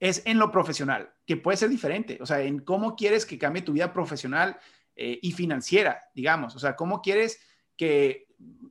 es 0.00 0.22
en 0.24 0.38
lo 0.38 0.50
profesional, 0.50 1.10
que 1.26 1.36
puede 1.36 1.56
ser 1.56 1.68
diferente, 1.68 2.18
o 2.20 2.26
sea, 2.26 2.40
en 2.42 2.60
cómo 2.60 2.96
quieres 2.96 3.26
que 3.26 3.38
cambie 3.38 3.62
tu 3.62 3.72
vida 3.72 3.92
profesional 3.92 4.58
eh, 4.94 5.18
y 5.22 5.32
financiera, 5.32 6.00
digamos, 6.14 6.54
o 6.56 6.58
sea, 6.58 6.76
cómo 6.76 7.00
quieres 7.00 7.40
que 7.76 8.26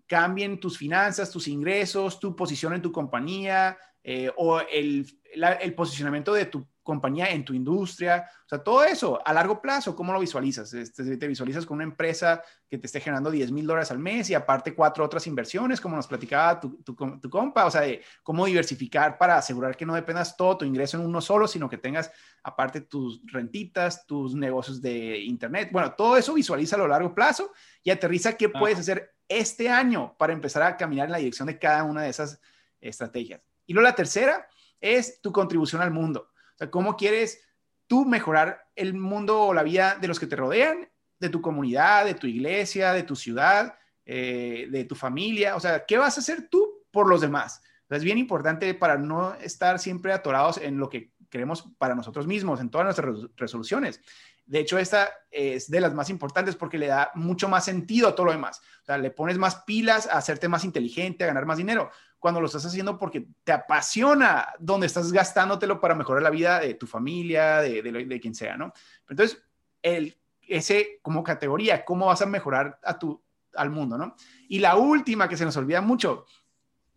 cambien 0.06 0.60
tus 0.60 0.78
finanzas, 0.78 1.32
tus 1.32 1.48
ingresos, 1.48 2.20
tu 2.20 2.36
posición 2.36 2.74
en 2.74 2.82
tu 2.82 2.92
compañía 2.92 3.78
eh, 4.04 4.32
o 4.38 4.60
el, 4.60 5.06
el 5.34 5.74
posicionamiento 5.76 6.34
de 6.34 6.46
tu 6.46 6.68
compañía, 6.88 7.29
en 7.32 7.44
tu 7.44 7.53
industria, 7.53 8.29
o 8.46 8.48
sea, 8.48 8.63
todo 8.63 8.82
eso 8.86 9.20
a 9.25 9.34
largo 9.34 9.62
plazo, 9.62 9.94
¿cómo 9.94 10.13
lo 10.13 10.22
visualizas? 10.22 10.74
Este, 10.74 11.17
te 11.17 11.27
visualizas 11.27 11.65
con 11.65 11.75
una 11.75 11.84
empresa 11.84 12.41
que 12.70 12.77
te 12.77 12.86
esté 12.86 13.01
generando 13.01 13.29
10 13.29 13.51
mil 13.51 13.67
dólares 13.67 13.91
al 13.91 14.00
mes 14.00 14.29
y 14.29 14.34
aparte 14.34 14.74
cuatro 14.74 15.03
otras 15.03 15.27
inversiones, 15.27 15.82
como 15.82 15.98
nos 15.98 16.08
platicaba 16.08 16.62
tu, 16.62 16.82
tu, 16.84 16.96
tu, 16.96 17.29
compa, 17.29 17.65
o 17.65 17.72
sea, 17.72 17.82
de 17.82 18.01
cómo 18.24 18.46
diversificar 18.46 19.17
para 19.17 19.38
asegurar 19.38 19.75
que 19.75 19.86
no 19.86 19.96
dependas 19.96 20.38
todo 20.38 20.60
tu 20.60 20.63
ingreso 20.63 20.98
en 20.98 21.06
uno 21.06 21.20
solo, 21.20 21.46
sino 21.46 21.67
que 21.67 21.77
tengas 21.77 22.10
aparte 22.41 22.79
tus 22.79 23.22
rentitas, 23.25 24.06
tus 24.06 24.34
negocios 24.34 24.82
de 24.82 25.20
internet, 25.20 25.67
bueno, 25.74 25.91
todo 25.91 26.15
eso 26.15 26.34
visualiza 26.34 26.77
a 26.77 26.79
lo 26.79 26.88
largo 26.88 27.13
plazo 27.13 27.51
y 27.84 27.91
aterriza 27.91 28.38
qué 28.38 28.48
puedes 28.48 28.79
hacer 28.79 29.13
este 29.27 29.70
año 29.70 30.15
para 30.17 30.32
empezar 30.32 30.63
a 30.63 30.77
caminar 30.77 31.08
en 31.08 31.12
la 31.12 31.17
dirección 31.17 31.48
de 31.48 31.60
cada 31.60 31.84
una 31.84 32.03
de 32.03 32.10
esas 32.10 32.39
estrategias. 32.79 33.41
Y 33.65 33.74
luego 33.74 33.89
la 33.89 33.96
tercera 33.96 34.48
es 34.79 35.22
tu 35.22 35.34
contribución 35.34 35.82
al 35.82 35.91
mundo. 35.91 36.29
O 36.58 36.60
sea, 36.60 36.72
¿cómo 36.72 36.98
quieres 36.98 37.40
tú 37.86 38.04
mejorar 38.04 38.68
el 38.76 38.96
mundo 38.96 39.44
o 39.44 39.54
la 39.54 39.62
vida 39.62 39.96
de 40.02 40.08
los 40.08 40.20
que 40.20 40.26
te 40.26 40.36
rodean, 40.36 40.90
de 41.20 41.30
tu 41.30 41.40
comunidad, 41.40 42.06
de 42.06 42.16
tu 42.16 42.26
iglesia, 42.26 42.94
de 42.94 43.04
tu 43.04 43.16
ciudad, 43.16 43.78
eh, 44.06 44.68
de 44.72 44.84
tu 44.86 44.96
familia? 44.96 45.56
O 45.56 45.60
sea, 45.60 45.86
¿qué 45.86 46.00
vas 46.00 46.18
a 46.18 46.22
hacer 46.22 46.50
tú 46.50 46.84
por 46.90 47.08
los 47.08 47.22
demás? 47.22 47.62
es 47.90 48.04
bien 48.04 48.18
importante 48.18 48.74
para 48.74 48.98
no 48.98 49.36
estar 49.36 49.80
siempre 49.80 50.12
atorados 50.12 50.58
en 50.58 50.78
lo 50.78 50.90
que 50.90 51.14
queremos 51.30 51.70
para 51.78 51.96
nosotros 51.96 52.28
mismos, 52.28 52.60
en 52.60 52.70
todas 52.70 52.86
nuestras 52.86 53.30
resoluciones. 53.38 54.02
De 54.46 54.60
hecho, 54.60 54.78
esta 54.78 55.10
es 55.30 55.70
de 55.70 55.80
las 55.80 55.94
más 55.94 56.10
importantes 56.10 56.56
porque 56.56 56.78
le 56.78 56.88
da 56.88 57.12
mucho 57.16 57.48
más 57.48 57.66
sentido 57.66 58.10
a 58.10 58.16
todo 58.16 58.26
lo 58.26 58.32
demás. 58.32 58.62
O 58.82 58.86
sea, 58.86 58.98
le 58.98 59.12
pones 59.12 59.38
más 59.38 59.64
pilas 59.64 60.08
a 60.08 60.18
hacerte 60.18 60.48
más 60.48 60.66
inteligente, 60.66 61.24
a 61.24 61.28
ganar 61.28 61.46
más 61.46 61.58
dinero, 61.58 61.92
cuando 62.20 62.40
lo 62.42 62.48
estás 62.48 62.66
haciendo 62.66 62.98
porque 62.98 63.28
te 63.44 63.52
apasiona 63.52 64.48
donde 64.60 64.88
estás 64.88 65.12
gastándotelo 65.12 65.80
para 65.80 65.96
mejorar 65.96 66.24
la 66.24 66.30
vida 66.30 66.60
de 66.60 66.74
tu 66.74 66.88
familia, 66.88 67.62
de, 67.62 67.82
de, 67.82 68.20
quien 68.20 68.34
sea, 68.34 68.58
¿no? 68.58 68.74
Entonces, 69.08 69.44
el, 69.82 70.18
ese 70.48 71.00
como 71.02 71.24
categoría, 71.24 71.86
¿cómo 71.86 72.08
vas 72.08 72.22
a 72.22 72.26
mejorar 72.26 72.80
a 72.84 72.98
tu, 72.98 73.22
al 73.54 73.70
mundo, 73.70 73.98
¿no? 73.98 74.16
Y 74.48 74.60
la 74.60 74.76
última 74.76 75.28
que 75.28 75.38
se 75.38 75.46
nos 75.46 75.58
olvida 75.58 75.82
mucho 75.82 76.26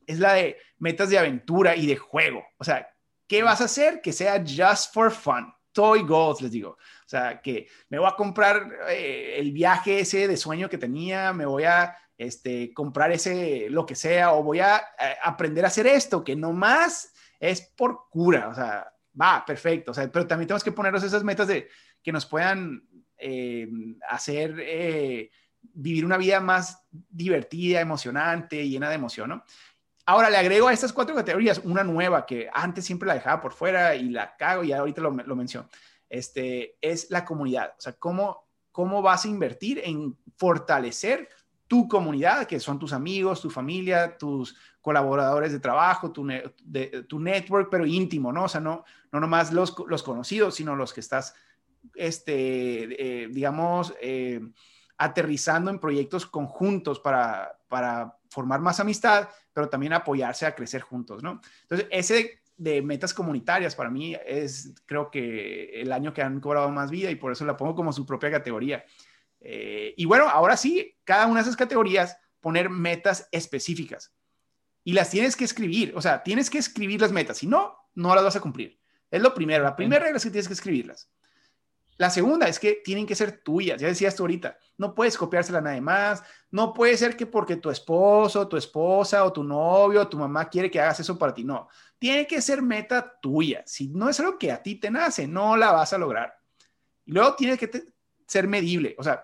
es 0.07 0.19
la 0.19 0.35
de 0.35 0.57
metas 0.79 1.11
de 1.11 1.19
aventura 1.19 1.77
y 1.77 1.87
de 1.87 1.97
juego. 1.97 2.43
O 2.59 2.65
sea, 2.65 2.89
¿qué 3.27 3.43
vas 3.43 3.61
a 3.61 3.65
hacer? 3.65 4.01
Que 4.01 4.13
sea 4.13 4.43
just 4.45 4.93
for 4.93 5.11
fun. 5.11 5.53
Toy 5.73 6.03
goals, 6.03 6.41
les 6.43 6.51
digo. 6.51 6.71
O 6.71 7.09
sea, 7.09 7.41
que 7.41 7.69
me 7.89 7.99
voy 7.99 8.09
a 8.09 8.17
comprar 8.17 8.69
eh, 8.89 9.37
el 9.39 9.53
viaje 9.53 10.01
ese 10.01 10.27
de 10.27 10.37
sueño 10.37 10.69
que 10.69 10.79
tenía, 10.79 11.33
me 11.33 11.47
voy 11.47 11.65
a 11.65 11.95
este, 12.21 12.75
comprar 12.75 13.11
ese, 13.13 13.69
lo 13.71 13.87
que 13.87 13.95
sea, 13.95 14.35
o 14.35 14.43
voy 14.43 14.61
a, 14.61 14.77
eh, 14.77 15.17
aprender 15.23 15.65
a 15.65 15.69
hacer 15.69 15.87
esto, 15.87 16.23
que 16.23 16.37
nomás 16.37 17.15
es 17.39 17.63
por 17.63 18.11
cura. 18.11 18.49
O 18.49 18.55
sea, 18.55 18.93
va, 19.19 19.43
perfecto. 19.47 19.93
O 19.93 19.95
sea, 19.95 20.13
pero 20.13 20.27
también 20.27 20.47
tenemos 20.47 20.63
que 20.63 20.71
ponernos 20.71 21.03
esas 21.03 21.25
metas 21.25 21.49
de 21.49 21.69
que 22.03 22.13
nos 22.13 22.27
puedan 22.27 22.87
eh, 23.17 23.67
hacer 24.07 25.31
vivir 25.63 26.05
una 26.05 26.19
vida 26.19 26.41
más 26.41 26.87
divertida, 26.91 27.81
emocionante, 27.81 28.69
llena 28.69 28.91
de 28.91 28.97
emoción, 28.97 29.31
¿no? 29.31 29.45
Ahora 30.05 30.29
le 30.29 30.37
agrego 30.37 30.69
a 30.69 30.75
estas 30.75 30.93
cuatro 30.93 31.15
categorías 31.15 31.63
una 31.65 31.85
nueva 31.85 32.27
que 32.27 32.51
antes 32.53 32.85
siempre 32.85 33.07
la 33.07 33.15
dejaba 33.15 33.41
por 33.41 33.55
fuera 33.55 33.95
y 33.95 34.11
la 34.11 34.37
cago 34.37 34.63
y 34.63 34.73
ahorita 34.73 35.01
lo, 35.01 35.11
lo 35.11 35.37
menciono. 35.37 35.71
Este, 36.07 36.77
es 36.83 37.11
la 37.11 37.25
comunidad. 37.25 37.73
O 37.79 37.81
sea, 37.81 37.95
¿cómo, 37.95 38.47
¿cómo 38.73 39.01
vas 39.01 39.25
a 39.25 39.29
invertir 39.29 39.81
en 39.83 40.19
fortalecer 40.37 41.29
tu 41.71 41.87
comunidad, 41.87 42.49
que 42.49 42.59
son 42.59 42.81
tus 42.81 42.93
amigos, 42.93 43.41
tu 43.41 43.49
familia, 43.49 44.19
tus 44.19 44.57
colaboradores 44.81 45.53
de 45.53 45.61
trabajo, 45.61 46.11
tu, 46.11 46.27
de, 46.27 47.05
tu 47.09 47.21
network, 47.21 47.69
pero 47.71 47.87
íntimo, 47.87 48.33
¿no? 48.33 48.47
O 48.47 48.49
sea, 48.49 48.61
no, 48.61 48.85
no 49.13 49.21
nomás 49.21 49.53
los, 49.53 49.77
los 49.87 50.03
conocidos, 50.03 50.57
sino 50.57 50.75
los 50.75 50.93
que 50.93 50.99
estás, 50.99 51.33
este, 51.95 53.23
eh, 53.23 53.29
digamos, 53.29 53.95
eh, 54.03 54.41
aterrizando 54.99 55.71
en 55.71 55.79
proyectos 55.79 56.27
conjuntos 56.27 56.99
para, 56.99 57.57
para 57.69 58.17
formar 58.31 58.61
más 58.61 58.81
amistad, 58.81 59.29
pero 59.53 59.69
también 59.69 59.93
apoyarse 59.93 60.47
a 60.47 60.57
crecer 60.57 60.83
juntos, 60.83 61.23
¿no? 61.23 61.41
Entonces, 61.63 61.87
ese 61.93 62.41
de 62.57 62.83
metas 62.83 63.15
comunitarias 63.15 63.77
para 63.77 63.91
mí 63.91 64.17
es, 64.27 64.75
creo 64.87 65.09
que 65.09 65.81
el 65.81 65.93
año 65.93 66.13
que 66.13 66.23
han 66.23 66.41
cobrado 66.41 66.69
más 66.71 66.91
vida 66.91 67.13
y 67.13 67.15
por 67.15 67.31
eso 67.31 67.45
la 67.45 67.57
pongo 67.57 67.77
como 67.77 67.93
su 67.93 68.05
propia 68.05 68.33
categoría. 68.33 68.85
Eh, 69.41 69.95
y 69.97 70.05
bueno, 70.05 70.29
ahora 70.29 70.57
sí, 70.57 70.97
cada 71.05 71.27
una 71.27 71.37
de 71.37 71.43
esas 71.43 71.57
categorías, 71.57 72.17
poner 72.41 72.71
metas 72.71 73.29
específicas. 73.33 74.13
Y 74.85 74.93
las 74.93 75.11
tienes 75.11 75.37
que 75.37 75.45
escribir, 75.45 75.93
o 75.95 76.03
sea, 76.03 76.23
tienes 76.23 76.49
que 76.51 76.59
escribir 76.59 77.01
las 77.01 77.13
metas, 77.13 77.39
si 77.39 77.47
no, 77.47 77.77
no 77.95 78.15
las 78.15 78.25
vas 78.25 78.37
a 78.37 78.41
cumplir. 78.41 78.81
Es 79.11 79.21
lo 79.21 79.35
primero, 79.35 79.65
la 79.65 79.77
primera 79.77 80.05
regla 80.05 80.17
es 80.19 80.25
que 80.25 80.31
tienes 80.31 80.49
que 80.49 80.55
escribirlas. 80.55 81.11
La 82.01 82.09
segunda 82.09 82.49
es 82.49 82.59
que 82.59 82.81
tienen 82.83 83.07
que 83.07 83.15
ser 83.15 83.43
tuyas, 83.43 83.79
ya 83.79 83.87
decías 83.87 84.17
tú 84.17 84.23
ahorita, 84.23 84.57
no 84.79 84.95
puedes 84.95 85.19
copiársela 85.19 85.59
a 85.59 85.61
nadie 85.61 85.83
más, 85.83 86.23
no 86.51 86.73
puede 86.73 86.97
ser 86.97 87.15
que 87.15 87.27
porque 87.27 87.57
tu 87.57 87.69
esposo, 87.69 88.49
tu 88.49 88.57
esposa 88.57 89.23
o 89.23 89.31
tu 89.31 89.45
novio 89.45 90.01
o 90.01 90.09
tu 90.09 90.17
mamá 90.17 90.49
quiere 90.49 90.71
que 90.71 90.81
hagas 90.81 91.01
eso 91.01 91.19
para 91.19 91.35
ti, 91.35 91.45
no, 91.45 91.69
tiene 91.99 92.27
que 92.27 92.41
ser 92.41 92.63
meta 92.63 93.19
tuya, 93.21 93.63
si 93.67 93.89
no 93.89 94.09
es 94.09 94.19
algo 94.19 94.39
que 94.39 94.51
a 94.51 94.63
ti 94.63 94.77
te 94.77 94.91
nace, 94.91 95.29
no 95.29 95.59
la 95.59 95.73
vas 95.73 95.93
a 95.93 95.99
lograr. 95.99 96.35
Y 97.05 97.13
luego 97.13 97.35
tiene 97.35 97.59
que 97.59 97.71
ser 98.27 98.49
medible, 98.49 98.95
o 98.97 99.05
sea, 99.05 99.23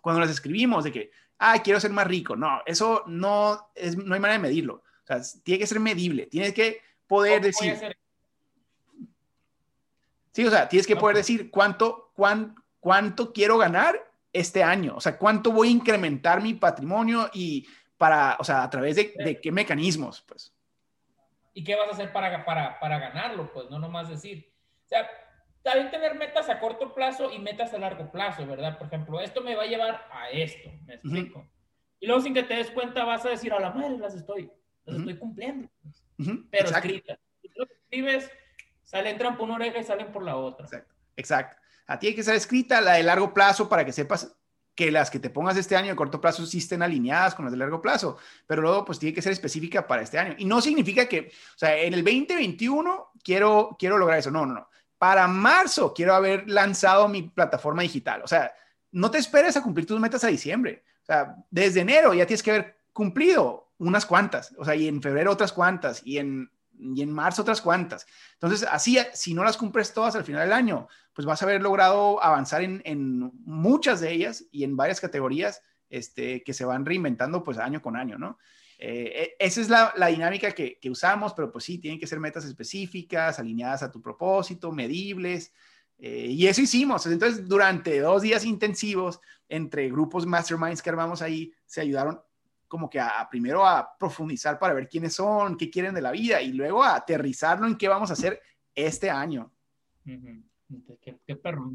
cuando 0.00 0.20
las 0.20 0.30
escribimos 0.30 0.84
de 0.84 0.92
que, 0.92 1.10
ah, 1.38 1.60
quiero 1.62 1.80
ser 1.80 1.90
más 1.90 2.06
rico, 2.06 2.36
no, 2.36 2.62
eso 2.66 3.04
no, 3.06 3.70
es, 3.74 3.96
no 3.96 4.14
hay 4.14 4.20
manera 4.20 4.40
de 4.40 4.48
medirlo, 4.48 4.74
o 4.74 5.06
sea, 5.06 5.20
tiene 5.42 5.58
que 5.58 5.66
ser 5.66 5.80
medible, 5.80 6.26
tienes 6.26 6.52
que 6.52 6.80
poder 7.06 7.42
decir... 7.42 7.76
Sí, 10.32 10.46
o 10.46 10.50
sea, 10.50 10.68
tienes 10.68 10.86
que 10.86 10.94
poder 10.94 11.16
decir 11.16 11.50
cuánto, 11.50 12.12
cuánto 12.78 13.32
quiero 13.32 13.58
ganar 13.58 14.10
este 14.32 14.62
año, 14.62 14.94
o 14.96 15.00
sea, 15.00 15.18
cuánto 15.18 15.50
voy 15.50 15.68
a 15.68 15.72
incrementar 15.72 16.40
mi 16.40 16.54
patrimonio 16.54 17.28
y 17.32 17.66
para, 17.98 18.36
o 18.38 18.44
sea, 18.44 18.62
a 18.62 18.70
través 18.70 18.96
de, 18.96 19.40
qué 19.42 19.52
mecanismos, 19.52 20.22
pues. 20.22 20.54
¿Y 21.52 21.64
qué 21.64 21.74
vas 21.74 21.88
a 21.88 21.92
hacer 21.92 22.12
para, 22.12 22.44
para, 22.44 22.78
para 22.78 22.98
ganarlo? 22.98 23.52
Pues 23.52 23.68
no 23.68 23.78
nomás 23.78 24.08
decir. 24.08 24.50
O 24.86 24.88
sea, 24.88 25.06
también 25.62 25.90
tener 25.90 26.14
metas 26.14 26.48
a 26.48 26.58
corto 26.58 26.94
plazo 26.94 27.32
y 27.32 27.38
metas 27.38 27.72
a 27.74 27.78
largo 27.78 28.10
plazo, 28.10 28.46
¿verdad? 28.46 28.78
Por 28.78 28.86
ejemplo, 28.86 29.20
esto 29.20 29.40
me 29.42 29.54
va 29.54 29.64
a 29.64 29.66
llevar 29.66 30.06
a 30.10 30.30
esto, 30.30 30.70
me 30.86 30.94
explico. 30.94 31.46
Y 31.98 32.06
luego 32.06 32.22
sin 32.22 32.34
que 32.34 32.42
te 32.42 32.54
des 32.54 32.70
cuenta 32.70 33.04
vas 33.04 33.24
a 33.26 33.30
decir, 33.30 33.52
a 33.52 33.60
la 33.60 33.70
madre 33.70 33.98
las 33.98 34.14
estoy, 34.14 34.50
las 34.84 34.98
estoy 34.98 35.18
cumpliendo. 35.18 35.68
Pues". 35.82 36.02
Pero 36.50 36.68
escritas. 36.70 37.18
Si 37.42 37.48
tú 37.50 37.62
escribes, 37.62 38.30
Salen 38.90 39.12
entran 39.12 39.36
por 39.36 39.44
una 39.44 39.54
oreja 39.54 39.78
y 39.78 39.84
salen 39.84 40.10
por 40.10 40.24
la 40.24 40.34
otra. 40.34 40.66
Exacto. 40.66 40.92
Exacto. 41.14 41.56
A 41.86 41.96
ti 42.00 42.08
hay 42.08 42.14
que 42.14 42.24
ser 42.24 42.34
escrita 42.34 42.80
la 42.80 42.94
de 42.94 43.04
largo 43.04 43.32
plazo 43.32 43.68
para 43.68 43.84
que 43.84 43.92
sepas 43.92 44.36
que 44.74 44.90
las 44.90 45.12
que 45.12 45.20
te 45.20 45.30
pongas 45.30 45.56
este 45.56 45.76
año 45.76 45.90
de 45.90 45.96
corto 45.96 46.20
plazo 46.20 46.44
sí 46.44 46.58
estén 46.58 46.82
alineadas 46.82 47.36
con 47.36 47.44
las 47.44 47.52
de 47.52 47.58
largo 47.58 47.80
plazo, 47.80 48.18
pero 48.48 48.62
luego 48.62 48.84
pues 48.84 48.98
tiene 48.98 49.14
que 49.14 49.22
ser 49.22 49.30
específica 49.30 49.86
para 49.86 50.02
este 50.02 50.18
año. 50.18 50.34
Y 50.38 50.44
no 50.44 50.60
significa 50.60 51.06
que, 51.06 51.30
o 51.30 51.58
sea, 51.58 51.76
en 51.76 51.94
el 51.94 52.02
2021 52.02 53.12
quiero, 53.22 53.76
quiero 53.78 53.96
lograr 53.96 54.18
eso. 54.18 54.32
No, 54.32 54.44
no, 54.44 54.54
no. 54.54 54.68
Para 55.00 55.26
marzo 55.26 55.94
quiero 55.94 56.14
haber 56.14 56.46
lanzado 56.46 57.08
mi 57.08 57.22
plataforma 57.22 57.80
digital. 57.80 58.20
O 58.22 58.28
sea, 58.28 58.52
no 58.92 59.10
te 59.10 59.16
esperes 59.16 59.56
a 59.56 59.62
cumplir 59.62 59.86
tus 59.86 59.98
metas 59.98 60.24
a 60.24 60.28
diciembre. 60.28 60.84
O 61.02 61.06
sea, 61.06 61.36
desde 61.50 61.80
enero 61.80 62.12
ya 62.12 62.26
tienes 62.26 62.42
que 62.42 62.50
haber 62.50 62.76
cumplido 62.92 63.72
unas 63.78 64.04
cuantas. 64.04 64.54
O 64.58 64.64
sea, 64.64 64.74
y 64.74 64.88
en 64.88 65.00
febrero 65.00 65.32
otras 65.32 65.54
cuantas. 65.54 66.02
Y 66.04 66.18
en 66.18 66.50
y 66.80 67.02
en 67.02 67.12
marzo 67.12 67.42
otras 67.42 67.60
cuantas. 67.60 68.06
Entonces, 68.34 68.66
así, 68.70 68.98
si 69.12 69.34
no 69.34 69.44
las 69.44 69.56
cumples 69.56 69.92
todas 69.92 70.16
al 70.16 70.24
final 70.24 70.42
del 70.42 70.52
año, 70.52 70.88
pues 71.12 71.26
vas 71.26 71.42
a 71.42 71.44
haber 71.44 71.62
logrado 71.62 72.22
avanzar 72.22 72.62
en, 72.62 73.32
muchas 73.44 74.00
de 74.00 74.12
ellas 74.12 74.44
y 74.50 74.64
en 74.64 74.76
varias 74.76 75.00
categorías 75.00 75.62
este, 75.90 76.42
que 76.42 76.54
se 76.54 76.64
van 76.64 76.86
reinventando 76.86 77.44
pues 77.44 77.58
año 77.58 77.82
con 77.82 77.96
año, 77.96 78.18
¿no? 78.18 78.38
Eh, 78.82 79.36
e, 79.38 79.46
esa 79.46 79.60
es 79.60 79.68
la, 79.68 79.92
dinámica 80.08 80.52
que, 80.52 80.78
usamos, 80.90 81.34
pero 81.34 81.52
pues 81.52 81.64
sí, 81.64 81.78
tienen 81.78 82.00
que 82.00 82.06
ser 82.06 82.18
metas 82.18 82.46
específicas, 82.46 83.38
alineadas 83.38 83.82
a 83.82 83.92
tu 83.92 84.00
propósito, 84.00 84.72
medibles. 84.72 85.52
Eh, 85.98 86.28
y 86.30 86.46
eso 86.46 86.62
hicimos. 86.62 87.04
Entonces, 87.06 87.46
durante 87.46 88.00
dos 88.00 88.22
días 88.22 88.44
intensivos, 88.44 89.20
entre 89.48 89.90
grupos 89.90 90.24
masterminds 90.24 90.80
que 90.80 90.88
armamos 90.88 91.20
ahí, 91.20 91.52
se 91.66 91.82
ayudaron 91.82 92.18
como 92.68 92.88
que 92.88 92.98
a, 93.00 93.28
primero 93.28 93.66
a 93.66 93.96
profundizar 93.98 94.58
para 94.58 94.72
ver 94.72 94.88
quiénes 94.88 95.12
son, 95.12 95.56
qué 95.58 95.68
quieren 95.68 95.94
de 95.94 96.00
la 96.00 96.12
vida 96.12 96.40
y 96.40 96.52
luego 96.52 96.82
a 96.82 96.94
aterrizarlo 96.94 97.66
en 97.66 97.76
qué 97.76 97.88
vamos 97.88 98.08
a 98.08 98.14
hacer 98.14 98.40
este 98.74 99.10
año. 99.10 99.52
qué, 100.06 101.36
perro. 101.36 101.72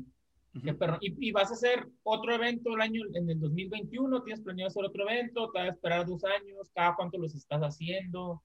Qué 0.63 0.73
perro. 0.73 0.97
¿Y, 1.01 1.31
vas 1.31 1.51
a 1.51 1.53
hacer 1.53 1.87
otro 2.03 2.33
evento 2.33 2.73
el 2.75 2.81
año, 2.81 3.01
en 3.13 3.29
el 3.29 3.39
2021? 3.39 4.23
¿Tienes 4.23 4.41
planeado 4.41 4.69
hacer 4.69 4.85
otro 4.85 5.09
evento? 5.09 5.51
¿Te 5.51 5.59
vas 5.59 5.67
a 5.67 5.71
esperar 5.71 6.05
dos 6.05 6.23
años? 6.23 6.71
¿Cada 6.73 6.95
cuánto 6.95 7.17
los 7.17 7.35
estás 7.35 7.61
haciendo? 7.61 8.41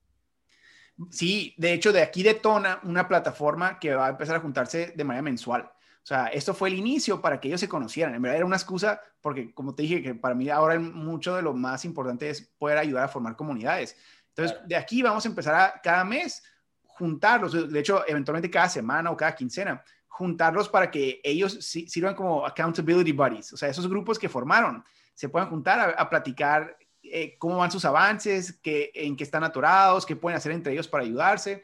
Sí, 1.09 1.53
de 1.57 1.73
hecho, 1.73 1.93
de 1.93 2.01
aquí 2.01 2.21
detona 2.21 2.79
una 2.83 3.07
plataforma 3.07 3.79
que 3.79 3.95
va 3.95 4.07
a 4.07 4.09
empezar 4.11 4.35
a 4.35 4.41
juntarse 4.41 4.93
de 4.95 5.03
manera 5.03 5.23
mensual. 5.23 5.71
O 6.03 6.05
sea, 6.05 6.27
esto 6.27 6.53
fue 6.53 6.69
el 6.69 6.75
inicio 6.75 7.21
para 7.21 7.39
que 7.39 7.47
ellos 7.47 7.61
se 7.61 7.69
conocieran. 7.69 8.15
En 8.15 8.21
verdad 8.21 8.37
era 8.37 8.45
una 8.45 8.55
excusa 8.55 8.99
porque, 9.21 9.53
como 9.53 9.73
te 9.75 9.83
dije, 9.83 10.01
que 10.01 10.15
para 10.15 10.35
mí 10.35 10.49
ahora 10.49 10.79
mucho 10.79 11.35
de 11.35 11.41
lo 11.41 11.53
más 11.53 11.85
importante 11.85 12.29
es 12.29 12.41
poder 12.57 12.77
ayudar 12.77 13.05
a 13.05 13.07
formar 13.07 13.35
comunidades. 13.35 13.95
Entonces, 14.29 14.57
de 14.67 14.75
aquí 14.75 15.01
vamos 15.01 15.25
a 15.25 15.29
empezar 15.29 15.55
a 15.55 15.81
cada 15.81 16.03
mes 16.03 16.43
juntarlos, 16.83 17.71
de 17.71 17.79
hecho, 17.79 18.03
eventualmente 18.07 18.49
cada 18.49 18.69
semana 18.69 19.09
o 19.11 19.17
cada 19.17 19.35
quincena, 19.35 19.83
juntarlos 20.11 20.67
para 20.67 20.91
que 20.91 21.21
ellos 21.23 21.53
sirvan 21.63 22.13
como 22.13 22.45
accountability 22.45 23.13
buddies, 23.13 23.53
o 23.53 23.57
sea, 23.57 23.69
esos 23.69 23.87
grupos 23.87 24.19
que 24.19 24.27
formaron 24.27 24.83
se 25.15 25.29
puedan 25.29 25.49
juntar 25.49 25.95
a, 25.97 26.09
platicar 26.09 26.77
eh, 27.01 27.37
cómo 27.39 27.57
van 27.57 27.71
sus 27.71 27.85
avances, 27.85 28.59
qué, 28.61 28.91
en 28.93 29.15
qué 29.15 29.23
están 29.23 29.43
atorados, 29.43 30.05
qué 30.05 30.15
pueden 30.15 30.37
hacer 30.37 30.51
entre 30.51 30.73
ellos 30.73 30.87
para 30.87 31.03
ayudarse. 31.03 31.63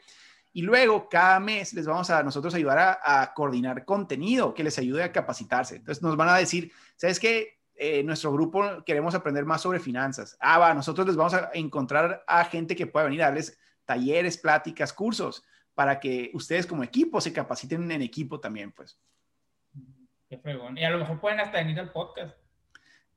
Y 0.52 0.62
luego, 0.62 1.08
cada 1.08 1.38
mes 1.40 1.74
les 1.74 1.86
vamos 1.86 2.08
a 2.08 2.22
nosotros 2.22 2.54
ayudar 2.54 2.98
a, 3.02 3.32
coordinar 3.34 3.84
contenido 3.84 4.54
que 4.54 4.64
les 4.64 4.78
ayude 4.78 5.02
a 5.02 5.12
capacitarse. 5.12 5.76
Entonces, 5.76 6.02
nos 6.02 6.16
van 6.16 6.30
a 6.30 6.36
decir, 6.36 6.72
¿sabes 6.96 7.20
qué? 7.20 7.58
Eh, 7.74 8.02
nuestro 8.02 8.32
grupo 8.32 8.82
queremos 8.84 9.14
aprender 9.14 9.44
más 9.44 9.60
sobre 9.60 9.78
finanzas. 9.78 10.36
Ah, 10.40 10.58
va, 10.58 10.72
nosotros 10.72 11.06
les 11.06 11.16
vamos 11.16 11.34
a 11.34 11.50
encontrar 11.52 12.24
a 12.26 12.44
gente 12.44 12.74
que 12.74 12.86
pueda 12.86 13.04
venir 13.04 13.22
a 13.22 13.26
darles 13.26 13.58
talleres, 13.84 14.38
pláticas, 14.38 14.92
cursos, 14.92 15.44
para 15.78 16.00
que 16.00 16.32
ustedes 16.34 16.66
como 16.66 16.82
equipo 16.82 17.20
se 17.20 17.32
capaciten 17.32 17.88
en 17.92 18.02
equipo 18.02 18.40
también, 18.40 18.72
pues. 18.72 18.98
Qué 20.28 20.36
fregón. 20.36 20.76
Y 20.76 20.82
a 20.82 20.90
lo 20.90 20.98
mejor 20.98 21.20
pueden 21.20 21.38
hasta 21.38 21.58
venir 21.58 21.78
al 21.78 21.92
podcast. 21.92 22.36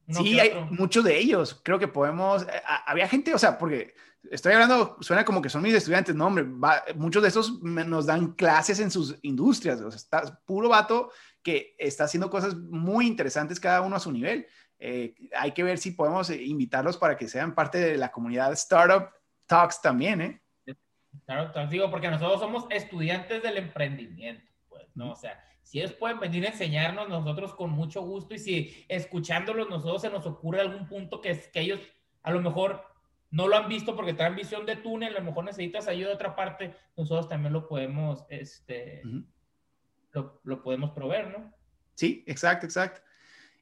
sí, 0.08 0.39
hay 0.39 0.54
muchos 0.69 1.04
de 1.04 1.17
ellos. 1.17 1.60
Creo 1.63 1.80
que 1.80 1.88
podemos. 1.88 2.43
Eh, 2.43 2.62
había 2.86 3.08
gente, 3.08 3.34
o 3.34 3.39
sea, 3.39 3.58
porque 3.58 3.95
estoy 4.30 4.54
hablando, 4.54 4.95
suena 5.02 5.26
como 5.26 5.41
que 5.41 5.50
son 5.50 5.63
mis 5.63 5.74
estudiantes, 5.74 6.13
no, 6.13 6.28
hombre, 6.28 6.45
muchos 6.93 7.24
de 7.24 7.30
estos 7.30 7.63
nos 7.63 8.06
dan 8.06 8.34
clases 8.34 8.80
en 8.80 8.91
sus 8.91 9.17
industrias, 9.24 9.82
o 9.82 9.89
sea, 9.89 9.97
está 9.97 10.39
puro 10.45 10.69
vato 10.69 11.12
que 11.41 11.76
está 11.80 12.04
haciendo 12.04 12.30
cosas 12.30 12.56
muy 12.56 13.08
interesantes 13.08 13.60
cada 13.60 13.82
uno 13.82 13.95
a 13.95 14.00
su 14.00 14.12
nivel. 14.12 14.45
Eh, 14.78 15.15
hay 15.36 15.54
que 15.54 15.63
ver 15.63 15.80
si 15.80 15.93
podemos 15.93 16.30
invitarlos 16.30 16.95
para 16.95 17.17
que 17.17 17.28
sean 17.28 17.56
parte 17.56 17.80
de 17.80 17.97
la 17.97 18.12
comunidad 18.12 18.54
Startup 18.54 19.10
Talks 19.47 19.82
también, 19.82 20.21
¿eh? 20.21 20.40
Startup 21.17 21.69
digo, 21.69 21.89
porque 21.89 22.10
nosotros 22.10 22.39
somos 22.39 22.65
estudiantes 22.69 23.43
del 23.43 23.58
emprendimiento, 23.58 24.50
pues, 24.69 24.86
¿no? 24.95 25.12
O 25.12 25.15
sea, 25.15 25.43
si 25.63 25.80
ellos 25.80 25.93
pueden 25.93 26.19
venir 26.19 26.45
a 26.45 26.50
enseñarnos, 26.50 27.10
nosotros 27.10 27.54
con 27.54 27.69
mucho 27.69 28.02
gusto, 28.02 28.34
y 28.34 28.39
si 28.39 28.86
escuchándolos 28.88 29.69
nosotros 29.69 30.02
se 30.02 30.10
nos 30.10 30.26
ocurre 30.26 30.62
algún 30.62 30.88
punto 30.88 31.21
que, 31.21 31.39
que 31.52 31.62
ellos 31.62 31.80
a 32.24 32.32
lo 32.32 32.41
mejor 32.41 32.84
no 33.30 33.47
lo 33.47 33.56
han 33.56 33.69
visto 33.69 33.95
porque 33.95 34.12
están 34.12 34.32
en 34.32 34.36
visión 34.36 34.65
de 34.65 34.76
túnel, 34.76 35.15
a 35.15 35.19
lo 35.19 35.26
mejor 35.26 35.45
necesitas 35.45 35.88
ayuda 35.88 36.10
de 36.10 36.15
otra 36.15 36.36
parte, 36.36 36.76
nosotros 36.97 37.30
también 37.30 37.54
lo 37.54 37.67
podemos, 37.67 38.26
este, 38.30 39.02
lo, 40.12 40.41
lo, 40.43 40.62
podemos 40.62 40.91
proveer, 40.91 41.30
¿no? 41.30 41.54
Sí, 41.95 42.24
exacto, 42.28 42.65
exacto. 42.65 43.02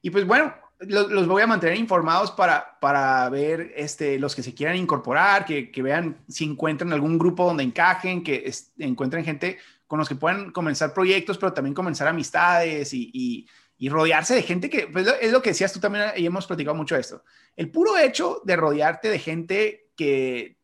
Y 0.02 0.10
pues 0.10 0.26
bueno, 0.26 0.52
los, 0.80 1.26
voy 1.26 1.42
a 1.42 1.46
mantener 1.46 1.76
informados 1.76 2.30
para, 2.30 2.78
para 2.80 3.28
ver 3.28 3.72
este, 3.76 4.18
los 4.18 4.34
que 4.34 4.42
se 4.42 4.54
quieran 4.54 4.76
incorporar, 4.76 5.44
que, 5.44 5.70
vean 5.82 6.18
si 6.28 6.44
encuentran 6.44 6.92
algún 6.92 7.18
grupo 7.18 7.44
donde 7.44 7.62
encajen, 7.62 8.22
que 8.22 8.50
encuentren 8.78 9.24
gente 9.24 9.58
con 9.86 9.98
los 9.98 10.08
que 10.08 10.14
puedan 10.14 10.52
comenzar 10.52 10.94
proyectos, 10.94 11.36
pero 11.36 11.52
también 11.52 11.74
comenzar 11.74 12.08
amistades 12.08 12.94
y, 12.94 13.10
y, 13.12 13.48
y 13.76 13.88
rodearse 13.88 14.34
de 14.34 14.42
gente 14.42 14.70
que, 14.70 14.86
pues 14.86 15.06
es 15.20 15.32
lo 15.32 15.42
que 15.42 15.50
decías 15.50 15.72
tú 15.72 15.80
también, 15.80 16.04
y 16.16 16.24
hemos 16.24 16.46
platicado 16.46 16.76
mucho 16.76 16.94
de 16.94 17.02
esto. 17.02 17.24
El 17.56 17.70
puro 17.70 17.98
hecho 17.98 18.40
de 18.44 18.56
rodearte 18.56 19.08
de 19.08 19.18
gente 19.18 19.90
que 19.96 20.56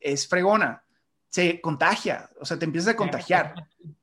es 0.00 0.26
fregona, 0.26 0.84
se 1.28 1.60
contagia, 1.60 2.28
o 2.40 2.44
sea, 2.44 2.58
te 2.58 2.64
empiezas 2.64 2.94
a 2.94 2.96
contagiar. 2.96 3.54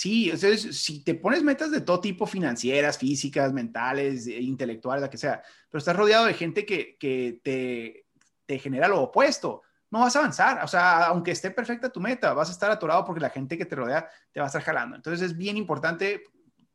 Sí, 0.00 0.30
entonces, 0.30 0.80
si 0.80 1.04
te 1.04 1.14
pones 1.14 1.42
metas 1.42 1.70
de 1.70 1.82
todo 1.82 2.00
tipo, 2.00 2.24
financieras, 2.24 2.96
físicas, 2.96 3.52
mentales, 3.52 4.26
eh, 4.26 4.40
intelectuales, 4.40 5.02
la 5.02 5.10
que 5.10 5.18
sea, 5.18 5.42
pero 5.68 5.78
estás 5.78 5.94
rodeado 5.94 6.24
de 6.24 6.32
gente 6.32 6.64
que, 6.64 6.96
que 6.98 7.38
te, 7.44 8.06
te 8.46 8.58
genera 8.58 8.88
lo 8.88 9.02
opuesto, 9.02 9.60
no 9.90 10.00
vas 10.00 10.16
a 10.16 10.20
avanzar. 10.20 10.64
O 10.64 10.68
sea, 10.68 11.04
aunque 11.08 11.32
esté 11.32 11.50
perfecta 11.50 11.92
tu 11.92 12.00
meta, 12.00 12.32
vas 12.32 12.48
a 12.48 12.52
estar 12.52 12.70
atorado 12.70 13.04
porque 13.04 13.20
la 13.20 13.28
gente 13.28 13.58
que 13.58 13.66
te 13.66 13.76
rodea 13.76 14.08
te 14.32 14.40
va 14.40 14.46
a 14.46 14.48
estar 14.48 14.62
jalando. 14.62 14.96
Entonces 14.96 15.20
es 15.20 15.36
bien 15.36 15.58
importante. 15.58 16.24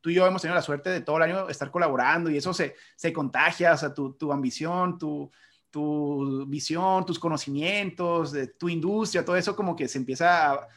Tú 0.02 0.12
y 0.12 0.14
yo 0.14 0.28
hemos 0.28 0.44
tenido 0.44 0.54
la 0.54 0.62
suerte 0.62 0.92
de 0.92 1.02
todo 1.02 1.18
el 1.18 1.24
año 1.24 1.50
estar 1.50 1.72
colaborando 1.72 2.30
y 2.30 2.38
eso 2.38 2.54
se, 2.54 2.76
se 2.96 3.12
contagia, 3.12 3.74
o 3.74 3.78
sea, 3.78 3.92
tu, 3.92 4.14
tu 4.14 4.32
ambición, 4.32 5.00
tu, 5.00 5.32
tu 5.72 6.46
visión, 6.46 7.04
tus 7.08 7.18
conocimientos, 7.18 8.32
de 8.32 8.50
tu 8.50 8.70
industria, 8.70 9.26
todo 9.26 9.36
eso 9.36 9.56
como 9.56 9.76
que 9.76 9.88
se 9.88 9.98
empieza 9.98 10.52
a, 10.54 10.68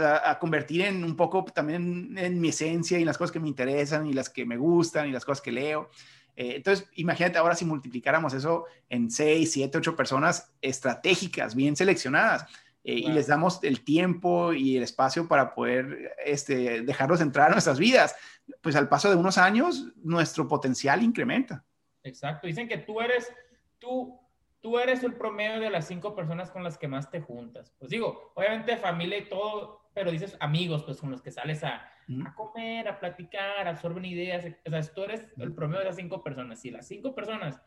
a, 0.00 0.38
convertir 0.38 0.82
en 0.82 1.04
un 1.04 1.16
poco 1.16 1.44
también 1.44 2.16
en 2.16 2.40
mi 2.40 2.48
esencia 2.48 2.98
y 2.98 3.04
las 3.04 3.18
cosas 3.18 3.32
que 3.32 3.40
me 3.40 3.48
interesan 3.48 4.06
y 4.06 4.12
las 4.12 4.30
que 4.30 4.46
me 4.46 4.56
gustan 4.56 5.08
y 5.08 5.12
las 5.12 5.24
cosas 5.24 5.42
que 5.42 5.52
leo. 5.52 5.90
Eh, 6.36 6.54
entonces, 6.56 6.88
imagínate 6.94 7.38
ahora 7.38 7.54
si 7.54 7.64
multiplicáramos 7.64 8.32
eso 8.32 8.64
en 8.88 9.10
6, 9.10 9.52
7, 9.52 9.78
8 9.78 9.96
personas 9.96 10.52
estratégicas, 10.62 11.54
bien 11.54 11.76
seleccionadas, 11.76 12.46
eh, 12.84 12.94
y 12.94 13.12
les 13.12 13.28
damos 13.28 13.62
el 13.62 13.84
tiempo 13.84 14.52
y 14.52 14.76
el 14.76 14.82
espacio 14.82 15.28
para 15.28 15.54
poder 15.54 16.16
este, 16.24 16.82
dejarlos 16.82 17.20
entrar 17.20 17.48
a 17.48 17.52
nuestras 17.52 17.78
vidas, 17.78 18.14
pues 18.60 18.74
al 18.74 18.88
paso 18.88 19.08
de 19.08 19.16
unos 19.16 19.38
años, 19.38 19.92
nuestro 20.02 20.48
potencial 20.48 21.02
incrementa. 21.02 21.64
Exacto. 22.02 22.46
Dicen 22.46 22.66
que 22.66 22.78
tú 22.78 23.00
eres, 23.00 23.32
tú, 23.78 24.18
tú 24.62 24.78
eres 24.78 25.02
el 25.02 25.14
promedio 25.14 25.60
de 25.60 25.68
las 25.68 25.86
cinco 25.86 26.14
personas 26.14 26.50
con 26.50 26.64
las 26.64 26.78
que 26.78 26.88
más 26.88 27.10
te 27.10 27.20
juntas. 27.20 27.74
Pues 27.78 27.90
digo, 27.90 28.32
obviamente 28.34 28.76
familia 28.78 29.18
y 29.18 29.28
todo, 29.28 29.90
pero 29.92 30.10
dices 30.10 30.36
amigos, 30.40 30.84
pues 30.84 30.98
con 30.98 31.10
los 31.10 31.20
que 31.20 31.30
sales 31.30 31.62
a, 31.64 31.84
a 32.24 32.34
comer, 32.34 32.88
a 32.88 32.98
platicar, 32.98 33.68
absorben 33.68 34.04
ideas. 34.04 34.46
O 34.64 34.70
sea, 34.70 34.94
tú 34.94 35.02
eres 35.02 35.26
el 35.36 35.52
promedio 35.52 35.80
de 35.80 35.86
las 35.86 35.96
cinco 35.96 36.22
personas. 36.22 36.60
Si 36.60 36.70
las 36.70 36.86
cinco 36.86 37.14
personas 37.14 37.60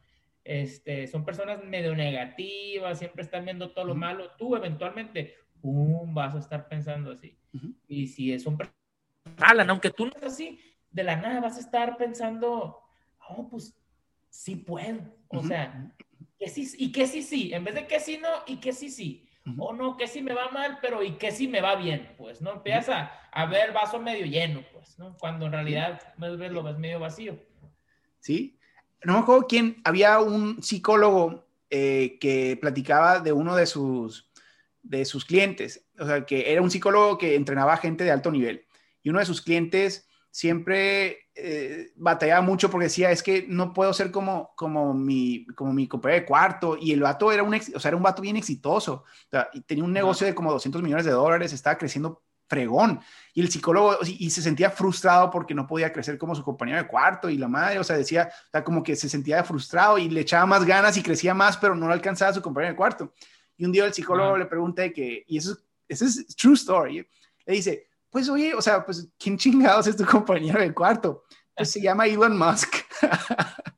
este, 0.45 1.05
son 1.07 1.25
personas 1.25 1.63
medio 1.63 1.95
negativas, 1.95 2.97
siempre 2.97 3.23
están 3.23 3.45
viendo 3.45 3.71
todo 3.71 3.85
lo 3.85 3.95
malo, 3.95 4.31
tú 4.37 4.55
eventualmente 4.55 5.35
¡pum! 5.61 6.13
vas 6.13 6.33
a 6.35 6.39
estar 6.39 6.67
pensando 6.67 7.11
así. 7.11 7.37
Y 7.87 8.07
si 8.07 8.33
es 8.33 8.45
un 8.45 8.57
Alan, 9.37 9.69
aunque 9.69 9.89
tú 9.89 10.05
no 10.05 10.11
es 10.15 10.23
así, 10.23 10.59
de 10.91 11.03
la 11.03 11.15
nada 11.15 11.41
vas 11.41 11.57
a 11.57 11.61
estar 11.61 11.97
pensando, 11.97 12.79
oh, 13.27 13.49
pues 13.49 13.75
sí 14.29 14.55
puedo. 14.55 15.01
O 15.29 15.43
sea, 15.43 15.91
que 16.39 16.49
sí, 16.49 16.69
y 16.77 16.91
que 16.91 17.07
sí, 17.07 17.21
sí, 17.21 17.53
en 17.53 17.63
vez 17.63 17.75
de 17.75 17.87
que 17.87 17.99
sí, 17.99 18.19
no, 18.21 18.29
y 18.47 18.57
que 18.57 18.73
sí, 18.73 18.89
sí. 18.89 19.25
O 19.59 19.73
no, 19.73 19.95
que 19.95 20.07
sí 20.07 20.23
me 20.23 20.33
va 20.33 20.49
mal, 20.49 20.79
pero 20.81 21.03
y 21.03 21.17
que 21.17 21.31
sí 21.31 21.47
me 21.47 21.61
va 21.61 21.75
bien, 21.75 22.15
pues, 22.17 22.41
¿no? 22.41 22.53
Empieza 22.53 23.11
a, 23.31 23.45
ver 23.45 23.73
vaso 23.73 24.01
medio 24.01 24.25
lleno, 24.25 24.63
pues, 24.73 24.97
¿no? 24.97 25.15
Cuando 25.19 25.45
en 25.45 25.51
realidad 25.51 26.01
lo 26.17 26.63
ves 26.63 26.79
medio 26.79 26.99
vacío. 26.99 27.37
Sí. 28.19 28.57
No 29.03 29.13
me 29.13 29.19
acuerdo 29.19 29.45
quién, 29.47 29.81
había 29.83 30.19
un 30.19 30.63
psicólogo 30.63 31.45
eh, 31.69 32.17
que 32.19 32.57
platicaba 32.59 33.19
de 33.19 33.33
uno 33.33 33.55
de 33.55 33.67
sus, 33.67 34.31
de 34.81 35.05
sus 35.05 35.25
clientes, 35.25 35.87
o 35.99 36.07
sea, 36.07 36.25
que 36.25 36.51
era 36.51 36.63
un 36.63 36.71
psicólogo 36.71 37.19
que 37.19 37.35
entrenaba 37.35 37.77
gente 37.77 38.03
de 38.03 38.11
alto 38.11 38.31
nivel. 38.31 38.65
Y 39.03 39.09
uno 39.09 39.19
de 39.19 39.25
sus 39.27 39.43
clientes 39.43 40.09
siempre 40.35 41.29
eh, 41.33 41.93
batallaba 41.95 42.41
mucho 42.41 42.69
porque 42.69 42.87
decía, 42.87 43.09
es 43.09 43.23
que 43.23 43.45
no 43.47 43.71
puedo 43.71 43.93
ser 43.93 44.11
como, 44.11 44.51
como, 44.57 44.93
mi, 44.93 45.45
como 45.55 45.71
mi 45.71 45.87
compañero 45.87 46.23
de 46.23 46.27
cuarto. 46.27 46.75
Y 46.77 46.91
el 46.91 46.99
vato 46.99 47.31
era 47.31 47.41
un, 47.41 47.55
o 47.55 47.79
sea, 47.79 47.87
era 47.87 47.95
un 47.95 48.03
vato 48.03 48.21
bien 48.21 48.35
exitoso. 48.35 49.05
y 49.53 49.61
tenía 49.61 49.85
un 49.85 49.93
negocio 49.93 50.27
de 50.27 50.35
como 50.35 50.51
200 50.51 50.81
millones 50.81 51.05
de 51.05 51.13
dólares, 51.13 51.53
estaba 51.53 51.77
creciendo 51.77 52.21
fregón. 52.49 52.99
Y 53.33 53.39
el 53.39 53.49
psicólogo, 53.49 53.97
y, 54.03 54.29
se 54.29 54.41
sentía 54.41 54.69
frustrado 54.69 55.31
porque 55.31 55.53
no 55.53 55.65
podía 55.65 55.93
crecer 55.93 56.17
como 56.17 56.35
su 56.35 56.43
compañero 56.43 56.79
de 56.79 56.87
cuarto. 56.87 57.29
Y 57.29 57.37
la 57.37 57.47
madre, 57.47 57.79
o 57.79 57.85
sea, 57.85 57.95
decía, 57.95 58.29
o 58.29 58.51
sea, 58.51 58.61
como 58.61 58.83
que 58.83 58.97
se 58.97 59.07
sentía 59.07 59.41
frustrado 59.45 59.97
y 59.97 60.09
le 60.09 60.19
echaba 60.19 60.45
más 60.45 60.65
ganas 60.65 60.97
y 60.97 61.01
crecía 61.01 61.33
más, 61.33 61.55
pero 61.55 61.77
no 61.77 61.89
alcanzaba 61.89 62.31
a 62.31 62.33
su 62.33 62.41
compañero 62.41 62.73
de 62.73 62.77
cuarto. 62.77 63.13
Y 63.55 63.63
un 63.63 63.71
día 63.71 63.85
el 63.85 63.93
psicólogo 63.93 64.37
le 64.37 64.47
pregunta 64.47 64.89
que, 64.89 65.23
y 65.27 65.37
eso, 65.37 65.57
eso 65.87 66.03
es 66.03 66.35
true 66.35 66.55
story, 66.55 67.07
le 67.45 67.53
dice, 67.53 67.87
pues 68.15 68.29
oye, 68.29 68.53
o 68.53 68.61
sea, 68.61 68.85
pues 68.85 69.09
¿quién 69.19 69.37
chingados 69.37 69.87
es 69.87 69.97
tu 69.97 70.05
compañero 70.09 70.61
de 70.61 70.73
cuarto? 70.73 71.25
Pues 71.53 71.69
se 71.69 71.81
llama 71.81 72.07
Elon 72.07 72.37
Musk. 72.37 72.73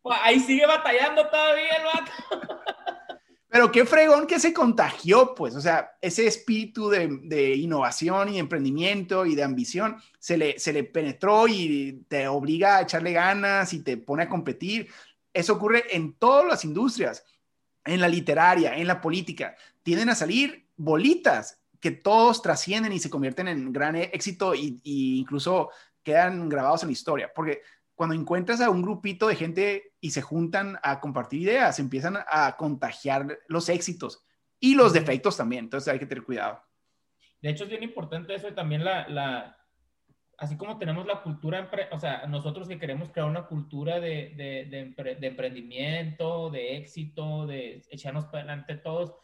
Pues, 0.00 0.20
ahí 0.22 0.40
sigue 0.40 0.64
batallando 0.64 1.28
todavía 1.28 1.70
el 1.70 1.84
vato. 1.84 2.12
Pero 3.48 3.70
qué 3.70 3.84
fregón 3.84 4.26
que 4.26 4.40
se 4.40 4.54
contagió, 4.54 5.34
pues, 5.34 5.54
o 5.54 5.60
sea, 5.60 5.90
ese 6.00 6.26
espíritu 6.26 6.88
de, 6.88 7.08
de, 7.24 7.56
innovación 7.56 8.32
y 8.32 8.38
emprendimiento 8.38 9.26
y 9.26 9.34
de 9.34 9.42
ambición 9.42 10.00
se 10.18 10.38
le, 10.38 10.58
se 10.58 10.72
le 10.72 10.84
penetró 10.84 11.46
y 11.46 12.06
te 12.08 12.26
obliga 12.26 12.78
a 12.78 12.82
echarle 12.82 13.12
ganas 13.12 13.74
y 13.74 13.82
te 13.82 13.98
pone 13.98 14.22
a 14.22 14.28
competir. 14.30 14.88
Eso 15.34 15.54
ocurre 15.54 15.94
en 15.94 16.14
todas 16.14 16.46
las 16.46 16.64
industrias, 16.64 17.22
en 17.84 18.00
la 18.00 18.08
literaria, 18.08 18.76
en 18.76 18.86
la 18.86 19.02
política. 19.02 19.56
Tienden 19.82 20.08
a 20.08 20.14
salir 20.14 20.68
bolitas 20.76 21.57
que 21.80 21.90
todos 21.90 22.42
trascienden 22.42 22.92
y 22.92 22.98
se 22.98 23.10
convierten 23.10 23.48
en 23.48 23.72
gran 23.72 23.96
éxito 23.96 24.54
y, 24.54 24.80
incluso 24.84 25.70
quedan 26.02 26.48
grabados 26.48 26.82
en 26.82 26.88
la 26.88 26.92
historia. 26.92 27.30
Porque 27.34 27.62
cuando 27.94 28.14
encuentras 28.14 28.60
a 28.60 28.70
un 28.70 28.82
grupito 28.82 29.28
de 29.28 29.36
gente 29.36 29.92
y 30.00 30.10
se 30.10 30.22
juntan 30.22 30.78
a 30.82 31.00
compartir 31.00 31.42
ideas, 31.42 31.78
empiezan 31.78 32.18
a 32.30 32.56
contagiar 32.56 33.38
los 33.48 33.68
éxitos 33.68 34.24
y 34.60 34.74
los 34.74 34.92
defectos 34.92 35.36
también. 35.36 35.64
Entonces 35.64 35.92
hay 35.92 35.98
que 35.98 36.06
tener 36.06 36.24
cuidado. 36.24 36.62
De 37.40 37.50
hecho, 37.50 37.64
es 37.64 37.70
bien 37.70 37.82
importante 37.82 38.34
eso 38.34 38.48
y 38.48 38.54
también 38.54 38.84
la, 38.84 39.08
la 39.08 39.56
así 40.38 40.56
como 40.56 40.78
tenemos 40.78 41.06
la 41.06 41.22
cultura, 41.22 41.68
o 41.92 41.98
sea, 42.00 42.26
nosotros 42.26 42.68
que 42.68 42.78
queremos 42.78 43.10
crear 43.10 43.28
una 43.28 43.46
cultura 43.46 44.00
de, 44.00 44.32
de, 44.36 45.14
de 45.14 45.26
emprendimiento, 45.26 46.48
de 46.50 46.76
éxito, 46.76 47.46
de 47.46 47.82
echarnos 47.90 48.26
para 48.26 48.38
adelante 48.38 48.76
todos, 48.76 49.14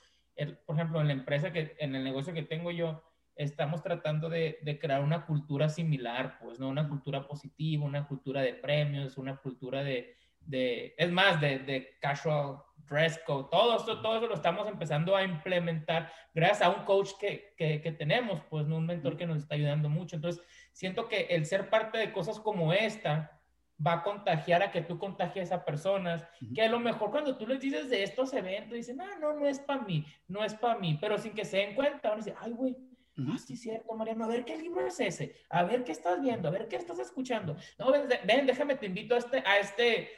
por 0.67 0.77
ejemplo, 0.77 1.01
en 1.01 1.09
la 1.09 1.13
empresa 1.13 1.53
que, 1.53 1.77
en 1.79 1.95
el 1.95 2.05
negocio 2.05 2.35
que 2.35 2.43
tengo 2.43 2.71
yo, 2.71 3.03
estamos 3.37 3.83
tratando 3.83 4.29
de, 4.29 4.59
de, 4.63 4.79
crear 4.79 5.03
una 5.03 5.27
cultura 5.27 5.69
similar, 5.69 6.39
pues, 6.41 6.59
¿no? 6.61 6.69
Una 6.69 6.89
cultura 6.89 7.27
positiva, 7.27 7.85
una 7.85 8.07
cultura 8.07 8.43
de 8.43 8.55
premios, 8.55 9.19
una 9.19 9.37
cultura 9.37 9.83
de, 9.83 10.17
de 10.41 10.95
es 10.97 11.11
más, 11.11 11.41
de, 11.41 11.59
de, 11.61 11.99
casual 12.01 12.59
dress 12.77 13.19
code, 13.27 13.49
todo 13.51 13.77
esto, 13.77 14.03
todo 14.03 14.19
eso 14.19 14.27
lo 14.27 14.35
estamos 14.35 14.69
empezando 14.69 15.17
a 15.17 15.25
implementar 15.25 16.13
gracias 16.35 16.63
a 16.63 16.71
un 16.71 16.85
coach 16.85 17.11
que, 17.19 17.55
que, 17.57 17.81
que 17.81 17.93
tenemos, 17.93 18.41
pues, 18.51 18.67
¿no? 18.67 18.77
Un 18.77 18.87
mentor 18.87 19.17
que 19.17 19.27
nos 19.27 19.39
está 19.39 19.55
ayudando 19.55 19.89
mucho. 19.89 20.17
Entonces, 20.17 20.43
siento 20.73 21.09
que 21.09 21.23
el 21.31 21.47
ser 21.47 21.71
parte 21.71 21.99
de 21.99 22.13
cosas 22.13 22.39
como 22.39 22.73
esta, 22.73 23.41
va 23.85 23.95
a 23.95 24.03
contagiar 24.03 24.63
a 24.63 24.71
que 24.71 24.83
tú 24.83 24.99
contagies 24.99 25.53
a 25.53 25.65
personas 25.65 26.25
que 26.55 26.63
a 26.63 26.69
lo 26.69 26.79
mejor 26.79 27.11
cuando 27.11 27.37
tú 27.37 27.47
les 27.47 27.61
dices 27.61 27.91
de 27.91 28.03
estos 28.03 28.33
eventos 28.33 28.75
dicen, 28.75 29.01
ah, 29.01 29.17
no, 29.21 29.33
no 29.35 29.47
es 29.47 29.59
para 29.59 29.83
mí, 29.83 30.07
no 30.29 30.45
es 30.45 30.55
para 30.55 30.79
mí, 30.79 30.99
pero 31.01 31.19
sin 31.19 31.35
que 31.35 31.45
se 31.45 31.59
den 31.59 31.75
cuenta, 31.75 32.11
van 32.11 32.21
a 32.21 32.25
decir, 32.25 32.35
ay, 32.41 32.53
güey, 32.53 32.77
ah, 33.19 33.37
sí, 33.39 33.57
cierto, 33.57 33.95
Mariano, 33.95 34.25
a 34.25 34.29
ver 34.29 34.45
qué 34.45 34.57
libro 34.57 34.87
es 34.87 35.01
ese, 35.01 35.35
a 35.49 35.65
ver 35.65 35.85
qué 35.85 35.93
estás 35.93 36.21
viendo, 36.21 36.49
a 36.49 36.53
ver 36.53 36.69
qué 36.69 36.77
estás 36.77 36.99
escuchando. 36.99 37.57
No, 37.79 37.91
ven, 37.91 38.09
ven 38.25 38.47
déjame, 38.47 38.77
te 38.77 38.87
invito 38.87 39.15
a 39.15 39.19
este, 39.19 39.39
a 39.39 39.59
este, 39.59 40.11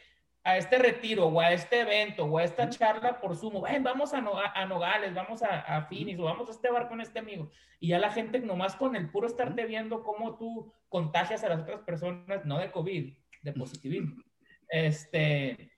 a 0.44 0.58
este 0.58 0.78
retiro 0.78 1.26
o 1.26 1.40
a 1.40 1.52
este 1.52 1.80
evento 1.80 2.24
o 2.24 2.38
a 2.38 2.44
esta 2.44 2.68
charla 2.68 3.20
por 3.20 3.34
Zoom, 3.36 3.62
ven, 3.62 3.82
vamos 3.82 4.12
a, 4.12 4.22
a, 4.54 4.66
Nogales, 4.66 5.14
vamos 5.14 5.42
a, 5.42 5.60
a 5.60 5.82
Finis 5.86 6.18
o 6.18 6.24
vamos 6.24 6.48
a 6.48 6.52
este 6.52 6.70
bar 6.70 6.88
con 6.88 7.00
este 7.00 7.18
amigo. 7.18 7.50
Y 7.80 7.88
ya 7.88 7.98
la 7.98 8.10
gente 8.10 8.38
nomás 8.38 8.76
con 8.76 8.96
el 8.96 9.10
puro 9.10 9.26
estarte 9.26 9.64
viendo 9.66 10.02
cómo 10.04 10.36
tú 10.36 10.72
contagias 10.88 11.42
a 11.42 11.48
las 11.48 11.60
otras 11.60 11.80
personas, 11.80 12.44
no 12.44 12.58
de 12.58 12.70
COVID, 12.70 13.14
de 13.46 13.52
positivismo. 13.52 14.22
Este, 14.68 15.70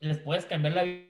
les 0.00 0.18
puedes 0.18 0.46
cambiar 0.46 0.74
la 0.74 0.84
vida, 0.84 1.08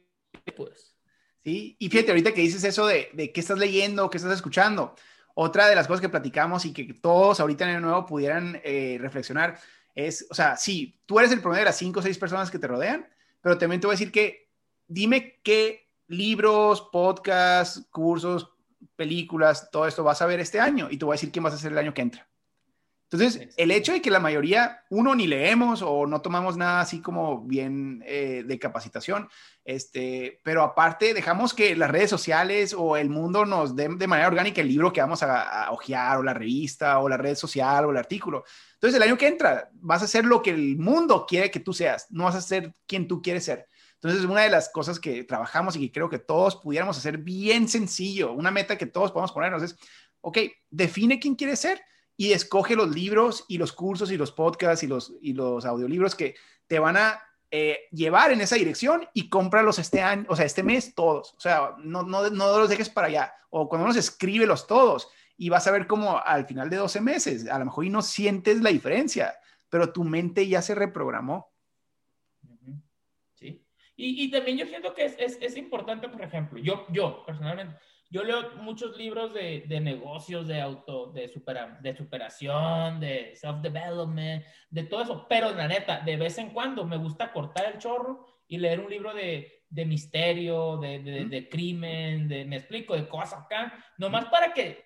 pues. 0.56 0.96
Sí, 1.44 1.76
y 1.78 1.88
fíjate 1.88 2.10
ahorita 2.12 2.32
que 2.32 2.40
dices 2.40 2.64
eso 2.64 2.86
de, 2.86 3.10
de 3.12 3.32
qué 3.32 3.40
estás 3.40 3.58
leyendo, 3.58 4.08
qué 4.10 4.16
estás 4.16 4.32
escuchando. 4.32 4.94
Otra 5.34 5.68
de 5.68 5.74
las 5.74 5.86
cosas 5.86 6.00
que 6.00 6.08
platicamos 6.08 6.64
y 6.64 6.72
que 6.72 6.94
todos 6.94 7.40
ahorita 7.40 7.68
en 7.68 7.76
el 7.76 7.82
nuevo 7.82 8.06
pudieran 8.06 8.60
eh, 8.64 8.98
reflexionar 9.00 9.58
es, 9.94 10.26
o 10.30 10.34
sea, 10.34 10.56
sí, 10.56 11.00
tú 11.06 11.18
eres 11.18 11.32
el 11.32 11.40
promedio 11.40 11.60
de 11.60 11.66
las 11.66 11.78
cinco 11.78 12.00
o 12.00 12.02
seis 12.02 12.18
personas 12.18 12.50
que 12.50 12.58
te 12.58 12.66
rodean, 12.66 13.06
pero 13.40 13.58
también 13.58 13.80
te 13.80 13.86
voy 13.86 13.94
a 13.94 13.98
decir 13.98 14.12
que 14.12 14.48
dime 14.86 15.40
qué 15.42 15.90
libros, 16.08 16.88
podcasts, 16.92 17.86
cursos, 17.90 18.50
películas, 18.96 19.70
todo 19.70 19.86
esto 19.86 20.04
vas 20.04 20.22
a 20.22 20.26
ver 20.26 20.40
este 20.40 20.60
año 20.60 20.88
y 20.90 20.96
te 20.96 21.04
voy 21.04 21.14
a 21.14 21.16
decir 21.16 21.32
quién 21.32 21.42
vas 21.42 21.54
a 21.54 21.58
ser 21.58 21.72
el 21.72 21.78
año 21.78 21.92
que 21.92 22.02
entra. 22.02 22.31
Entonces, 23.12 23.50
el 23.58 23.70
hecho 23.70 23.92
de 23.92 24.00
que 24.00 24.10
la 24.10 24.20
mayoría, 24.20 24.84
uno, 24.88 25.14
ni 25.14 25.26
leemos 25.26 25.82
o 25.82 26.06
no 26.06 26.22
tomamos 26.22 26.56
nada 26.56 26.80
así 26.80 27.02
como 27.02 27.42
bien 27.42 28.02
eh, 28.06 28.42
de 28.46 28.58
capacitación, 28.58 29.28
este, 29.66 30.40
pero 30.42 30.62
aparte 30.62 31.12
dejamos 31.12 31.52
que 31.52 31.76
las 31.76 31.90
redes 31.90 32.08
sociales 32.08 32.74
o 32.76 32.96
el 32.96 33.10
mundo 33.10 33.44
nos 33.44 33.76
den 33.76 33.98
de 33.98 34.06
manera 34.06 34.28
orgánica 34.28 34.62
el 34.62 34.68
libro 34.68 34.94
que 34.94 35.02
vamos 35.02 35.22
a, 35.22 35.64
a 35.66 35.72
ojear 35.72 36.16
o 36.16 36.22
la 36.22 36.32
revista 36.32 37.00
o 37.00 37.08
la 37.08 37.18
red 37.18 37.34
social 37.34 37.84
o 37.84 37.90
el 37.90 37.98
artículo. 37.98 38.44
Entonces, 38.74 38.96
el 38.96 39.02
año 39.02 39.18
que 39.18 39.28
entra 39.28 39.68
vas 39.74 40.02
a 40.02 40.08
ser 40.08 40.24
lo 40.24 40.40
que 40.40 40.50
el 40.50 40.78
mundo 40.78 41.26
quiere 41.28 41.50
que 41.50 41.60
tú 41.60 41.74
seas, 41.74 42.06
no 42.10 42.24
vas 42.24 42.36
a 42.36 42.40
ser 42.40 42.74
quien 42.86 43.06
tú 43.06 43.20
quieres 43.20 43.44
ser. 43.44 43.66
Entonces, 43.96 44.24
una 44.24 44.40
de 44.40 44.50
las 44.50 44.70
cosas 44.70 44.98
que 44.98 45.22
trabajamos 45.24 45.76
y 45.76 45.80
que 45.80 45.92
creo 45.92 46.08
que 46.08 46.18
todos 46.18 46.56
pudiéramos 46.56 46.96
hacer 46.96 47.18
bien 47.18 47.68
sencillo, 47.68 48.32
una 48.32 48.50
meta 48.50 48.78
que 48.78 48.86
todos 48.86 49.12
podemos 49.12 49.32
ponernos 49.32 49.62
es, 49.62 49.76
ok, 50.22 50.38
define 50.70 51.20
quién 51.20 51.34
quieres 51.34 51.60
ser 51.60 51.82
y 52.22 52.32
escoge 52.34 52.76
los 52.76 52.94
libros 52.94 53.44
y 53.48 53.58
los 53.58 53.72
cursos 53.72 54.12
y 54.12 54.16
los 54.16 54.30
podcasts 54.30 54.84
y 54.84 54.86
los, 54.86 55.12
y 55.20 55.32
los 55.32 55.64
audiolibros 55.64 56.14
que 56.14 56.36
te 56.68 56.78
van 56.78 56.96
a 56.96 57.20
eh, 57.50 57.80
llevar 57.90 58.30
en 58.30 58.40
esa 58.40 58.54
dirección 58.54 59.08
y 59.12 59.28
cómpralos 59.28 59.80
este 59.80 60.00
año, 60.02 60.26
o 60.28 60.36
sea, 60.36 60.46
este 60.46 60.62
mes 60.62 60.94
todos. 60.94 61.34
O 61.34 61.40
sea, 61.40 61.74
no, 61.78 62.04
no, 62.04 62.30
no 62.30 62.58
los 62.60 62.68
dejes 62.68 62.88
para 62.88 63.08
allá. 63.08 63.34
O 63.50 63.68
cuando 63.68 63.88
uno 63.88 63.98
escríbelos 63.98 64.68
todos 64.68 65.08
y 65.36 65.48
vas 65.48 65.66
a 65.66 65.72
ver 65.72 65.88
como 65.88 66.16
al 66.24 66.46
final 66.46 66.70
de 66.70 66.76
12 66.76 67.00
meses, 67.00 67.48
a 67.48 67.58
lo 67.58 67.64
mejor 67.64 67.86
y 67.86 67.90
no 67.90 68.02
sientes 68.02 68.62
la 68.62 68.70
diferencia, 68.70 69.34
pero 69.68 69.92
tu 69.92 70.04
mente 70.04 70.46
ya 70.46 70.62
se 70.62 70.76
reprogramó. 70.76 71.52
Sí. 73.34 73.66
Y, 73.96 74.26
y 74.26 74.30
también 74.30 74.58
yo 74.58 74.66
siento 74.66 74.94
que 74.94 75.06
es, 75.06 75.16
es, 75.18 75.38
es 75.40 75.56
importante, 75.56 76.08
por 76.08 76.22
ejemplo, 76.22 76.60
yo, 76.60 76.86
yo 76.88 77.24
personalmente, 77.26 77.74
yo 78.12 78.22
leo 78.22 78.50
muchos 78.58 78.94
libros 78.98 79.32
de, 79.32 79.64
de 79.66 79.80
negocios, 79.80 80.46
de 80.46 80.60
auto, 80.60 81.06
de, 81.12 81.28
supera, 81.28 81.78
de 81.80 81.96
superación, 81.96 83.00
de 83.00 83.34
self-development, 83.34 84.44
de 84.68 84.82
todo 84.82 85.02
eso. 85.02 85.26
Pero 85.30 85.50
la 85.52 85.66
neta, 85.66 86.00
de 86.00 86.18
vez 86.18 86.36
en 86.36 86.50
cuando 86.50 86.84
me 86.84 86.98
gusta 86.98 87.32
cortar 87.32 87.72
el 87.72 87.78
chorro 87.78 88.26
y 88.46 88.58
leer 88.58 88.80
un 88.80 88.90
libro 88.90 89.14
de, 89.14 89.64
de 89.66 89.86
misterio, 89.86 90.76
de, 90.76 90.98
de, 90.98 91.24
de, 91.24 91.48
crimen, 91.48 92.28
de, 92.28 92.44
me 92.44 92.56
explico, 92.56 92.94
de 92.94 93.08
cosas 93.08 93.44
acá, 93.44 93.82
nomás 93.96 94.26
para 94.26 94.52
que 94.52 94.84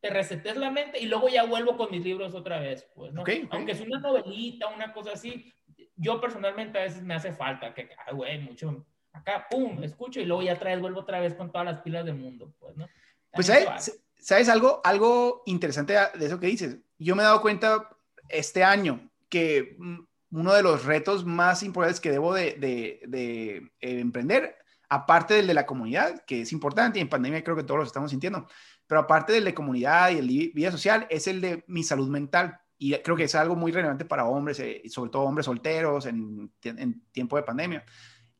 te 0.00 0.10
resetes 0.10 0.56
la 0.56 0.72
mente 0.72 0.98
y 0.98 1.06
luego 1.06 1.28
ya 1.28 1.44
vuelvo 1.44 1.76
con 1.76 1.92
mis 1.92 2.02
libros 2.02 2.34
otra 2.34 2.58
vez, 2.58 2.84
pues, 2.96 3.12
¿no? 3.12 3.22
Aunque 3.50 3.72
es 3.72 3.80
una 3.80 4.00
novelita, 4.00 4.66
una 4.66 4.92
cosa 4.92 5.12
así, 5.12 5.54
yo 5.94 6.20
personalmente 6.20 6.80
a 6.80 6.82
veces 6.82 7.04
me 7.04 7.14
hace 7.14 7.32
falta 7.32 7.72
que, 7.72 7.90
ay, 8.06 8.12
güey, 8.12 8.38
mucho 8.40 8.84
acá, 9.16 9.46
pum, 9.50 9.82
escucho 9.82 10.20
y 10.20 10.24
luego 10.24 10.42
ya 10.42 10.58
traes, 10.58 10.80
vuelvo 10.80 11.00
otra 11.00 11.20
vez 11.20 11.34
con 11.34 11.50
todas 11.50 11.66
las 11.66 11.80
pilas 11.80 12.04
del 12.04 12.16
mundo, 12.16 12.52
pues, 12.58 12.76
¿no? 12.76 12.88
Pues, 13.32 13.46
¿sabes, 13.46 14.00
¿sabes 14.18 14.48
algo, 14.48 14.80
algo 14.84 15.42
interesante 15.46 15.94
de 16.14 16.26
eso 16.26 16.40
que 16.40 16.46
dices? 16.46 16.78
Yo 16.98 17.16
me 17.16 17.22
he 17.22 17.26
dado 17.26 17.42
cuenta 17.42 17.88
este 18.28 18.64
año 18.64 19.10
que 19.28 19.76
mm, 19.78 19.98
uno 20.32 20.52
de 20.54 20.62
los 20.62 20.84
retos 20.84 21.24
más 21.24 21.62
importantes 21.62 22.00
que 22.00 22.10
debo 22.10 22.34
de, 22.34 22.54
de, 22.54 23.00
de 23.06 23.56
eh, 23.80 24.00
emprender, 24.00 24.56
aparte 24.88 25.34
del 25.34 25.46
de 25.46 25.54
la 25.54 25.66
comunidad, 25.66 26.24
que 26.24 26.42
es 26.42 26.52
importante 26.52 26.98
y 26.98 27.02
en 27.02 27.08
pandemia 27.08 27.42
creo 27.42 27.56
que 27.56 27.64
todos 27.64 27.78
lo 27.78 27.84
estamos 27.84 28.10
sintiendo, 28.10 28.46
pero 28.86 29.00
aparte 29.00 29.32
del 29.32 29.44
de 29.44 29.54
comunidad 29.54 30.10
y 30.10 30.18
el 30.18 30.28
de 30.28 30.52
vida 30.54 30.70
social, 30.70 31.06
es 31.10 31.26
el 31.26 31.40
de 31.40 31.64
mi 31.66 31.82
salud 31.82 32.08
mental. 32.08 32.60
Y 32.78 32.92
creo 32.98 33.16
que 33.16 33.24
es 33.24 33.34
algo 33.34 33.56
muy 33.56 33.72
relevante 33.72 34.04
para 34.04 34.26
hombres, 34.26 34.60
eh, 34.60 34.82
sobre 34.88 35.10
todo 35.10 35.22
hombres 35.22 35.46
solteros 35.46 36.04
en, 36.04 36.52
en 36.62 37.00
tiempo 37.10 37.36
de 37.36 37.42
pandemia 37.42 37.84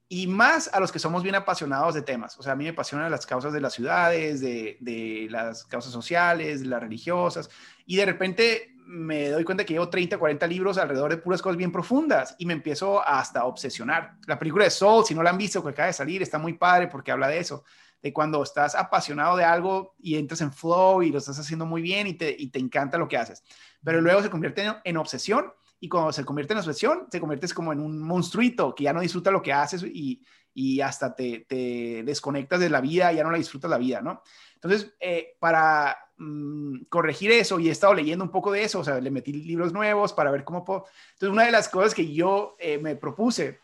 y 0.09 0.27
más 0.27 0.71
a 0.73 0.79
los 0.79 0.93
que 0.93 0.99
somos 0.99 1.23
bien 1.23 1.35
apasionados 1.35 1.95
de 1.95 2.03
temas. 2.03 2.39
O 2.39 2.43
sea, 2.43 2.53
a 2.53 2.57
mí 2.57 2.65
me 2.65 2.71
apasionan 2.71 3.11
las 3.11 3.27
causas 3.27 3.53
de 3.53 3.61
las 3.61 3.75
ciudades, 3.75 4.41
de, 4.41 4.77
de, 4.81 5.27
las 5.31 5.65
causas 5.65 5.93
sociales, 5.93 6.65
las 6.65 6.81
religiosas, 6.81 7.51
y 7.87 7.97
de 7.97 8.07
repente 8.07 8.73
me 8.87 9.31
doy 9.31 9.43
cuenta 9.43 9.65
que 9.65 9.73
llevo 9.73 9.89
30, 9.89 10.17
40 10.17 10.47
libros 10.47 10.79
alrededor 10.79 11.11
de 11.11 11.17
puras 11.17 11.43
cosas 11.43 11.57
bien 11.57 11.73
profundas 11.73 12.37
y 12.39 12.47
me 12.47 12.53
empiezo 12.53 13.07
hasta 13.07 13.41
a 13.41 13.45
obsesionar. 13.47 14.17
La 14.27 14.39
película 14.39 14.65
de 14.65 14.71
Soul, 14.71 15.05
si 15.05 15.15
no 15.15 15.25
la 15.25 15.31
han 15.31 15.39
visto, 15.39 15.63
que 15.63 15.71
acaba 15.71 15.89
de 15.89 15.93
salir, 15.93 16.23
está 16.23 16.39
muy 16.39 16.53
padre 16.53 16.87
porque 16.87 17.11
habla 17.11 17.27
de 17.27 17.39
eso, 17.39 17.65
de 18.01 18.13
cuando 18.13 18.41
estás 18.45 18.77
apasionado 18.77 19.37
de 19.37 19.43
algo 19.43 19.97
y 19.99 20.17
entras 20.17 20.41
en 20.41 20.53
flow 20.53 21.03
y 21.03 21.11
lo 21.11 21.19
estás 21.19 21.37
haciendo 21.41 21.67
muy 21.67 21.83
bien 21.83 22.07
y 22.07 22.15
te, 22.15 22.35
y 22.39 22.49
te 22.51 22.61
encanta 22.61 22.97
lo 22.97 23.09
que 23.09 23.17
haces, 23.17 23.43
pero 23.83 24.01
luego 24.01 24.23
se 24.23 24.31
convierte 24.31 24.65
en 24.85 24.97
obsesión 24.99 25.53
y 25.79 25.89
cuando 25.89 26.13
se 26.13 26.25
convierte 26.25 26.55
en 26.55 26.61
obsesión, 26.61 27.09
te 27.11 27.21
conviertes 27.21 27.53
como 27.53 27.73
en 27.73 27.81
un 27.81 28.01
monstruito 28.01 28.75
que 28.75 28.85
ya 28.85 28.93
no 28.93 29.01
disfruta 29.01 29.31
lo 29.31 29.43
que 29.43 29.53
haces 29.53 29.83
y, 29.83 30.23
y 30.55 30.81
hasta 30.81 31.15
te, 31.15 31.45
te, 31.47 32.03
desconectas 32.03 32.61
de 32.61 32.71
la 32.71 32.81
vida, 32.81 33.13
ya 33.13 33.23
no 33.23 33.31
la 33.31 33.39
disfrutas 33.39 33.71
la 33.71 33.79
vida, 33.79 34.01
¿no? 34.01 34.23
Entonces, 34.55 34.95
eh, 35.01 35.37
para 35.39 35.97
mmm, 36.17 36.85
corregir 36.89 37.31
eso, 37.31 37.61
y 37.61 37.69
he 37.69 37.73
estado 37.73 37.93
leyendo 37.93 38.25
un 38.25 38.31
poco 38.31 38.51
de 38.51 38.65
eso, 38.65 38.81
o 38.81 38.85
sea, 38.85 39.01
le 39.01 39.11
metí 39.11 39.33
libros 39.33 39.73
nuevos 39.73 40.15
para 40.15 40.31
ver 40.31 40.45
cómo 40.45 40.65
puedo. 40.65 40.87
Entonces, 41.13 41.33
una 41.33 41.45
de 41.45 41.53
las 41.53 41.69
cosas 41.69 41.95
que 41.95 42.11
yo 42.13 42.57
eh, 42.59 42.79
me 42.79 42.97
propuse 42.97 43.61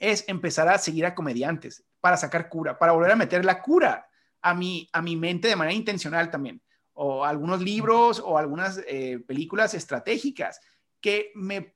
es 0.00 0.24
empezar 0.28 0.68
a 0.68 0.78
seguir 0.78 1.06
a 1.06 1.14
comediantes 1.14 1.84
para 2.00 2.16
sacar 2.16 2.48
cura, 2.48 2.78
para 2.78 2.92
volver 2.92 3.12
a 3.12 3.16
meter 3.16 3.44
la 3.44 3.62
cura 3.62 4.08
a 4.42 4.52
mi, 4.52 4.88
a 4.92 5.00
mi 5.00 5.16
mente 5.16 5.48
de 5.48 5.56
manera 5.56 5.76
intencional 5.76 6.30
también, 6.30 6.60
o 6.92 7.24
algunos 7.24 7.62
libros 7.62 8.20
o 8.24 8.36
algunas 8.36 8.80
eh, 8.88 9.20
películas 9.26 9.74
estratégicas 9.74 10.60
que 11.00 11.32
me 11.34 11.74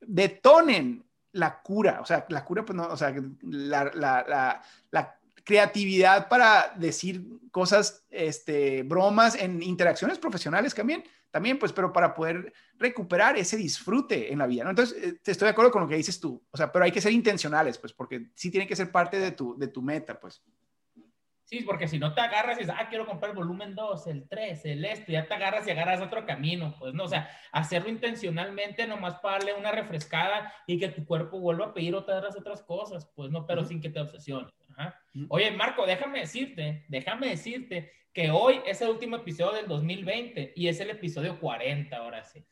detonen 0.00 1.04
la 1.32 1.62
cura, 1.62 2.00
o 2.00 2.06
sea, 2.06 2.26
la 2.28 2.44
cura, 2.44 2.64
pues 2.64 2.76
no, 2.76 2.88
o 2.88 2.96
sea, 2.96 3.14
la, 3.42 3.84
la, 3.94 4.62
la, 4.90 5.16
creatividad 5.42 6.28
para 6.28 6.74
decir 6.76 7.24
cosas, 7.50 8.04
este, 8.10 8.82
bromas 8.82 9.34
en 9.34 9.62
interacciones 9.62 10.18
profesionales 10.18 10.74
también, 10.74 11.02
también, 11.30 11.58
pues, 11.58 11.72
pero 11.72 11.92
para 11.92 12.14
poder 12.14 12.52
recuperar 12.78 13.36
ese 13.36 13.56
disfrute 13.56 14.32
en 14.32 14.38
la 14.38 14.46
vida, 14.46 14.64
¿no? 14.64 14.70
Entonces, 14.70 15.02
eh, 15.02 15.20
estoy 15.24 15.46
de 15.46 15.50
acuerdo 15.50 15.70
con 15.70 15.82
lo 15.82 15.88
que 15.88 15.96
dices 15.96 16.20
tú, 16.20 16.40
o 16.50 16.56
sea, 16.56 16.70
pero 16.70 16.84
hay 16.84 16.92
que 16.92 17.00
ser 17.00 17.12
intencionales, 17.12 17.78
pues, 17.78 17.92
porque 17.92 18.30
sí 18.34 18.50
tiene 18.50 18.66
que 18.66 18.76
ser 18.76 18.92
parte 18.92 19.18
de 19.18 19.32
tu, 19.32 19.58
de 19.58 19.68
tu 19.68 19.82
meta, 19.82 20.20
pues. 20.20 20.42
Sí, 21.50 21.62
porque 21.62 21.88
si 21.88 21.98
no 21.98 22.14
te 22.14 22.20
agarras 22.20 22.58
y 22.58 22.60
dices, 22.60 22.76
ah, 22.78 22.88
quiero 22.88 23.04
comprar 23.04 23.32
el 23.32 23.36
volumen 23.36 23.74
2, 23.74 24.06
el 24.06 24.28
3, 24.28 24.66
el 24.66 24.84
este, 24.84 25.10
ya 25.10 25.26
te 25.26 25.34
agarras 25.34 25.66
y 25.66 25.72
agarras 25.72 26.00
otro 26.00 26.24
camino, 26.24 26.76
pues 26.78 26.94
no, 26.94 27.02
o 27.02 27.08
sea, 27.08 27.28
hacerlo 27.50 27.88
intencionalmente 27.88 28.86
nomás 28.86 29.16
para 29.16 29.38
darle 29.38 29.54
una 29.54 29.72
refrescada 29.72 30.54
y 30.68 30.78
que 30.78 30.90
tu 30.90 31.04
cuerpo 31.04 31.40
vuelva 31.40 31.66
a 31.66 31.74
pedir 31.74 31.96
otras 31.96 32.36
otras 32.36 32.62
cosas, 32.62 33.10
pues 33.16 33.32
no, 33.32 33.48
pero 33.48 33.62
uh 33.62 33.64
-huh. 33.64 33.68
sin 33.68 33.80
que 33.80 33.90
te 33.90 33.98
obsesiones. 33.98 34.52
Ajá. 34.76 34.96
Uh 35.12 35.18
-huh. 35.18 35.26
Oye, 35.30 35.50
Marco, 35.50 35.84
déjame 35.86 36.20
decirte, 36.20 36.84
déjame 36.86 37.30
decirte 37.30 37.90
que 38.12 38.30
hoy 38.30 38.60
es 38.64 38.80
el 38.80 38.90
último 38.90 39.16
episodio 39.16 39.54
del 39.54 39.66
2020 39.66 40.52
y 40.54 40.68
es 40.68 40.78
el 40.78 40.90
episodio 40.90 41.40
40, 41.40 41.96
ahora 41.96 42.22
sí. 42.22 42.46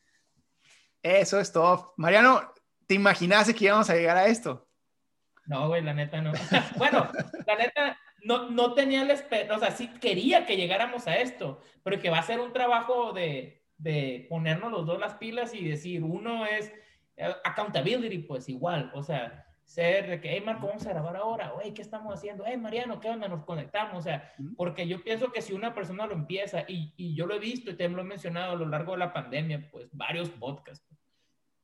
Eso 1.01 1.39
es 1.39 1.53
todo. 1.53 1.93
Mariano, 1.95 2.51
¿te 2.85 2.95
imaginaste 2.95 3.55
que 3.55 3.63
íbamos 3.63 3.89
a 3.89 3.95
llegar 3.95 4.17
a 4.17 4.27
esto? 4.27 4.67
No, 5.45 5.69
güey, 5.69 5.81
la 5.81 5.93
neta 5.93 6.21
no. 6.21 6.33
bueno, 6.77 7.09
la 7.47 7.55
neta, 7.55 7.97
no, 8.23 8.49
no 8.49 8.73
tenía 8.73 9.03
la 9.03 9.13
esperanza, 9.13 9.55
o 9.55 9.59
sea, 9.59 9.71
sí 9.71 9.87
quería 9.99 10.45
que 10.45 10.57
llegáramos 10.57 11.07
a 11.07 11.17
esto, 11.17 11.61
pero 11.83 11.99
que 11.99 12.09
va 12.09 12.19
a 12.19 12.23
ser 12.23 12.39
un 12.39 12.53
trabajo 12.53 13.13
de, 13.13 13.63
de 13.77 14.25
ponernos 14.29 14.71
los 14.71 14.85
dos 14.85 14.99
las 14.99 15.15
pilas 15.15 15.53
y 15.53 15.67
decir, 15.67 16.03
uno 16.03 16.45
es 16.45 16.71
uh, 17.17 17.31
accountability, 17.43 18.19
pues 18.19 18.49
igual, 18.49 18.91
o 18.93 19.03
sea, 19.03 19.45
ser 19.63 20.09
de 20.09 20.19
que, 20.19 20.31
hey, 20.31 20.41
Marco, 20.43 20.67
vamos 20.67 20.85
a 20.87 20.89
grabar 20.89 21.15
ahora, 21.15 21.53
oye, 21.53 21.73
¿qué 21.73 21.81
estamos 21.81 22.13
haciendo? 22.13 22.43
Hey, 22.47 22.57
Mariano, 22.57 22.99
¿qué 22.99 23.09
onda? 23.09 23.27
Nos 23.27 23.45
conectamos, 23.45 23.97
o 23.97 24.01
sea, 24.01 24.33
porque 24.57 24.87
yo 24.87 25.01
pienso 25.03 25.31
que 25.31 25.43
si 25.43 25.53
una 25.53 25.73
persona 25.73 26.07
lo 26.07 26.13
empieza, 26.13 26.65
y, 26.67 26.93
y 26.97 27.15
yo 27.15 27.27
lo 27.27 27.35
he 27.35 27.39
visto 27.39 27.69
y 27.69 27.75
te 27.75 27.87
lo 27.87 28.01
he 28.01 28.05
mencionado 28.05 28.53
a 28.53 28.55
lo 28.55 28.65
largo 28.65 28.93
de 28.93 28.97
la 28.97 29.13
pandemia, 29.13 29.69
pues 29.71 29.87
varios 29.91 30.29
podcasts, 30.29 30.87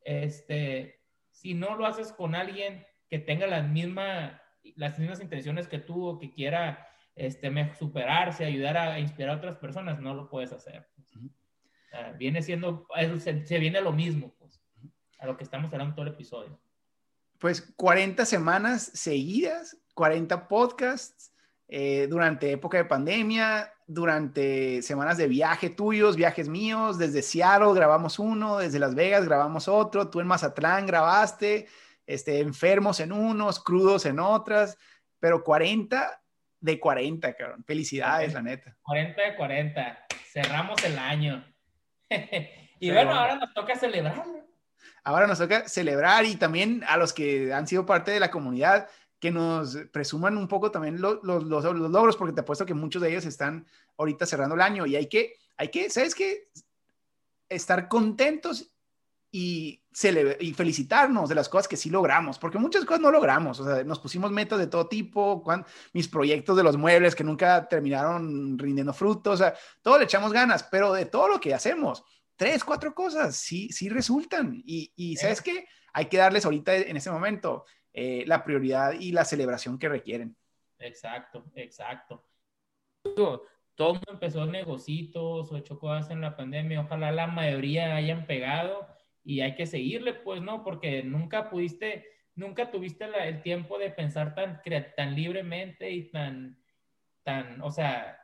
este, 0.02 1.02
si 1.32 1.56
no 1.56 1.76
lo 1.76 1.86
haces 1.86 2.14
con 2.14 2.36
alguien 2.36 2.86
que 3.10 3.20
tenga 3.20 3.48
la 3.48 3.64
misma 3.64 4.42
las 4.76 4.98
mismas 5.00 5.22
intenciones 5.22 5.68
que 5.68 5.80
tú 5.80 6.06
o 6.06 6.20
que 6.20 6.32
quiera 6.32 6.88
este, 7.16 7.50
superarse, 7.78 8.46
ayudar 8.46 8.78
a 8.78 9.00
inspirar 9.00 9.32
a 9.32 9.38
otras 9.38 9.56
personas, 9.58 10.00
no 10.00 10.14
lo 10.14 10.30
puedes 10.30 10.52
hacer. 10.52 10.88
Uh 10.98 11.20
-huh. 11.20 12.14
uh, 12.14 12.18
viene 12.18 12.42
siendo, 12.42 12.88
se, 13.20 13.46
se, 13.46 13.60
viene 13.60 13.78
a 13.78 13.82
lo 13.82 13.94
mismo, 13.94 14.34
pues, 14.38 14.62
a 15.20 15.26
lo 15.26 15.38
que 15.38 15.44
estamos 15.44 15.72
hablando 15.72 15.96
todo 15.96 16.06
el 16.06 16.14
episodio. 16.14 16.60
Pues 17.40 17.62
40 17.76 18.26
semanas 18.26 18.92
seguidas, 18.94 19.78
40 19.94 20.48
podcasts 20.48 21.32
eh, 21.68 22.08
durante 22.10 22.52
época 22.52 22.78
de 22.78 22.86
pandemia, 22.86 23.72
durante 23.88 24.82
semanas 24.82 25.18
de 25.18 25.28
viaje 25.28 25.70
tuyos, 25.70 26.16
viajes 26.16 26.48
míos, 26.48 26.98
desde 26.98 27.22
Seattle 27.22 27.74
grabamos 27.74 28.20
uno, 28.20 28.58
desde 28.58 28.80
Las 28.80 28.94
Vegas 28.94 29.26
grabamos 29.26 29.68
otro, 29.68 30.10
tú 30.10 30.20
en 30.20 30.28
Mazatlán 30.28 30.86
grabaste, 30.86 31.68
este, 32.06 32.40
enfermos 32.40 33.00
en 33.00 33.12
unos, 33.12 33.64
crudos 33.64 34.06
en 34.06 34.20
otras, 34.20 34.78
pero 35.20 35.44
40 35.44 36.22
de 36.60 36.80
40, 36.80 37.34
cabrón. 37.34 37.64
Felicidades, 37.64 38.34
40, 38.34 38.34
la 38.34 38.42
neta. 38.42 38.78
40 38.82 39.22
de 39.22 39.36
40. 39.36 40.06
Cerramos 40.32 40.84
el 40.84 40.98
año. 40.98 41.46
y 42.80 42.92
bueno, 42.92 43.12
ahora 43.12 43.36
nos 43.36 43.54
toca 43.54 43.76
celebrar. 43.76 44.24
Ahora 45.04 45.28
nos 45.28 45.38
toca 45.38 45.68
celebrar 45.68 46.26
y 46.26 46.36
también 46.36 46.84
a 46.88 46.98
los 46.98 47.14
que 47.14 47.54
han 47.54 47.68
sido 47.68 47.86
parte 47.86 48.12
de 48.12 48.20
la 48.20 48.32
comunidad, 48.32 48.90
que 49.20 49.32
nos 49.32 49.78
presuman 49.92 50.38
un 50.38 50.48
poco 50.48 50.72
también 50.72 51.00
los, 51.00 51.24
los, 51.24 51.44
los, 51.44 51.64
logros, 51.64 52.18
porque 52.18 52.34
te 52.34 52.42
apuesto 52.42 52.66
que 52.66 52.74
muchos 52.74 53.02
de 53.02 53.10
ellos 53.10 53.26
están 53.26 53.66
ahorita 53.98 54.26
cerrando 54.26 54.56
el 54.56 54.62
año 54.62 54.86
y 54.86 54.96
hay 54.96 55.08
que, 55.08 55.36
hay 55.58 55.70
que, 55.70 55.90
¿sabes 55.90 56.16
qué? 56.16 56.50
Estar 57.50 57.88
contentos 57.88 58.72
y, 59.32 59.82
y 60.40 60.54
felicitarnos 60.54 61.30
de 61.30 61.36
las 61.36 61.48
cosas 61.48 61.68
que 61.68 61.78
sí 61.78 61.90
logramos, 61.90 62.38
porque 62.38 62.58
muchas 62.58 62.84
cosas 62.84 63.02
no 63.02 63.12
logramos, 63.12 63.60
o 63.60 63.66
sea, 63.66 63.84
nos 63.84 64.00
pusimos 64.00 64.32
metas 64.32 64.60
de 64.60 64.68
todo 64.68 64.88
tipo, 64.88 65.44
mis 65.94 66.08
proyectos 66.08 66.58
de 66.58 66.64
los 66.64 66.76
muebles 66.76 67.16
que 67.16 67.24
nunca 67.24 67.68
terminaron 67.68 68.60
rindiendo 68.60 68.94
frutos, 68.94 69.36
o 69.36 69.38
sea, 69.38 69.56
todo 69.82 69.98
le 69.98 70.04
echamos 70.04 70.34
ganas, 70.34 70.64
pero 70.64 70.92
de 70.92 71.06
todo 71.06 71.30
lo 71.30 71.40
que 71.40 71.54
hacemos, 71.54 72.04
tres, 72.36 72.64
cuatro 72.64 72.94
cosas 72.94 73.38
sí, 73.38 73.70
sí 73.72 73.88
resultan 73.88 74.62
y, 74.66 74.92
y 74.96 75.16
¿sabes 75.16 75.42
qué? 75.42 75.68
Hay 75.94 76.08
que 76.08 76.18
darles 76.18 76.44
ahorita 76.44 76.76
en 76.76 76.98
ese 76.98 77.10
momento 77.10 77.66
eh, 77.94 78.26
la 78.28 78.44
prioridad 78.44 78.92
y 79.00 79.14
la 79.14 79.24
celebración 79.24 79.80
que 79.80 79.88
requieren. 79.88 80.36
Exacto, 80.80 81.46
exacto. 81.56 82.28
Todo 83.04 83.48
el 83.78 83.94
mundo 83.94 84.12
empezó 84.12 84.46
negocios 84.46 85.16
o 85.16 85.56
hecho 85.56 85.80
cosas 85.80 86.10
en 86.10 86.20
la 86.20 86.36
pandemia. 86.36 86.82
Ojalá 86.82 87.14
la 87.14 87.28
mayoría 87.28 87.96
hayan 87.96 88.26
pegado 88.26 88.86
y 89.26 89.42
hay 89.42 89.56
que 89.56 89.66
seguirle, 89.66 90.14
pues, 90.14 90.42
¿no? 90.42 90.64
Porque 90.64 91.04
nunca 91.04 91.50
pudiste, 91.50 92.06
nunca 92.36 92.70
tuviste 92.70 93.06
el 93.06 93.42
tiempo 93.42 93.80
de 93.80 93.90
pensar 93.90 94.36
tan, 94.36 94.62
tan 94.96 95.16
libremente 95.16 95.90
y 95.90 96.12
tan, 96.12 96.64
tan, 97.24 97.60
o 97.62 97.72
sea, 97.72 98.20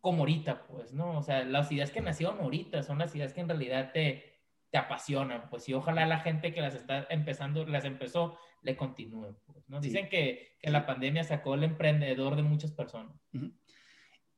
como 0.00 0.20
ahorita, 0.20 0.64
pues, 0.64 0.92
¿no? 0.92 1.16
O 1.18 1.22
sea, 1.22 1.44
las 1.44 1.72
ideas 1.72 1.90
que 1.90 2.02
nacieron 2.02 2.38
ahorita 2.40 2.82
son 2.82 2.98
las 2.98 3.16
ideas 3.16 3.32
que 3.32 3.40
en 3.40 3.48
realidad 3.48 3.90
te, 3.92 4.42
te 4.70 4.76
apasionan, 4.76 5.48
pues, 5.48 5.66
y 5.70 5.72
ojalá 5.72 6.04
la 6.04 6.20
gente 6.20 6.52
que 6.52 6.60
las 6.60 6.74
está 6.74 7.06
empezando, 7.08 7.64
las 7.64 7.86
empezó, 7.86 8.38
le 8.60 8.76
continúe. 8.76 9.34
Pues, 9.46 9.66
¿no? 9.68 9.80
Dicen 9.80 10.10
que, 10.10 10.58
que, 10.60 10.70
la 10.70 10.84
pandemia 10.84 11.24
sacó 11.24 11.54
el 11.54 11.64
emprendedor 11.64 12.36
de 12.36 12.42
muchas 12.42 12.70
personas. 12.72 13.16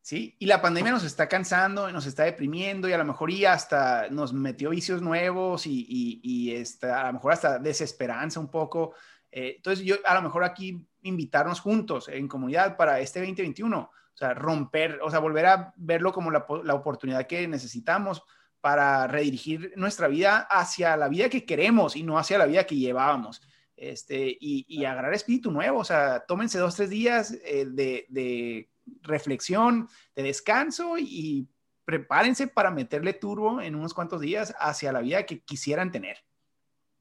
Sí, 0.02 0.34
y 0.38 0.46
la 0.46 0.62
pandemia 0.62 0.92
nos 0.92 1.04
está 1.04 1.28
cansando, 1.28 1.90
nos 1.92 2.06
está 2.06 2.24
deprimiendo 2.24 2.88
y 2.88 2.92
a 2.92 2.98
lo 2.98 3.04
mejor 3.04 3.30
y 3.30 3.44
hasta 3.44 4.08
nos 4.08 4.32
metió 4.32 4.70
vicios 4.70 5.02
nuevos 5.02 5.66
y, 5.66 5.86
y, 5.88 6.20
y 6.22 6.54
está, 6.54 7.02
a 7.02 7.06
lo 7.08 7.14
mejor 7.14 7.32
hasta 7.32 7.58
desesperanza 7.58 8.40
un 8.40 8.50
poco. 8.50 8.94
Eh, 9.30 9.54
entonces 9.56 9.84
yo 9.84 9.96
a 10.04 10.14
lo 10.14 10.22
mejor 10.22 10.42
aquí 10.42 10.86
invitarnos 11.02 11.60
juntos 11.60 12.08
en 12.08 12.28
comunidad 12.28 12.76
para 12.76 12.98
este 13.00 13.20
2021, 13.20 13.78
o 13.78 14.16
sea, 14.16 14.32
romper, 14.34 15.00
o 15.02 15.10
sea, 15.10 15.18
volver 15.18 15.46
a 15.46 15.74
verlo 15.76 16.12
como 16.12 16.30
la, 16.30 16.46
la 16.64 16.74
oportunidad 16.74 17.26
que 17.26 17.46
necesitamos 17.46 18.22
para 18.60 19.06
redirigir 19.06 19.72
nuestra 19.76 20.08
vida 20.08 20.46
hacia 20.50 20.96
la 20.96 21.08
vida 21.08 21.28
que 21.28 21.44
queremos 21.44 21.94
y 21.94 22.02
no 22.02 22.18
hacia 22.18 22.38
la 22.38 22.46
vida 22.46 22.64
que 22.64 22.76
llevábamos 22.76 23.42
este, 23.80 24.36
y, 24.38 24.84
agarrar 24.84 25.14
espíritu 25.14 25.50
nuevo. 25.50 25.78
O 25.78 25.84
sea, 25.84 26.20
tómense 26.20 26.58
dos, 26.58 26.76
tres 26.76 26.90
días 26.90 27.32
eh, 27.44 27.66
de, 27.66 28.68
reflexión, 29.02 29.88
de 30.14 30.22
descanso 30.22 30.96
y, 30.98 31.48
prepárense 31.90 32.46
para 32.46 32.70
meterle 32.70 33.12
turbo 33.14 33.60
en 33.60 33.74
unos 33.74 33.94
cuantos 33.94 34.20
días 34.20 34.54
hacia 34.60 34.92
la 34.92 35.00
vida 35.00 35.26
que 35.26 35.40
quisieran 35.40 35.90
tener. 35.90 36.18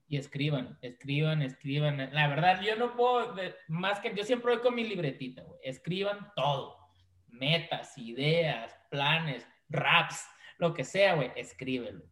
Y 0.08 0.18
escriban, 0.18 0.80
escriban, 0.82 1.44
escriban. 1.44 2.12
La 2.12 2.28
verdad, 2.28 2.60
yo 2.62 2.76
no 2.76 2.96
puedo, 2.96 3.36
más 3.68 4.00
que 4.00 4.16
yo 4.16 4.24
siempre 4.24 4.52
voy 4.52 4.64
con 4.64 4.74
mi 4.74 4.84
libretita, 4.84 5.44
escriban 5.62 6.32
todo. 6.36 6.76
Metas, 7.28 7.96
ideas, 8.00 8.76
planes, 8.90 9.48
raps, 9.70 10.26
lo 10.58 10.74
que 10.74 10.84
sea, 10.84 11.14
güey, 11.14 11.32
escríbelo. 11.36 12.04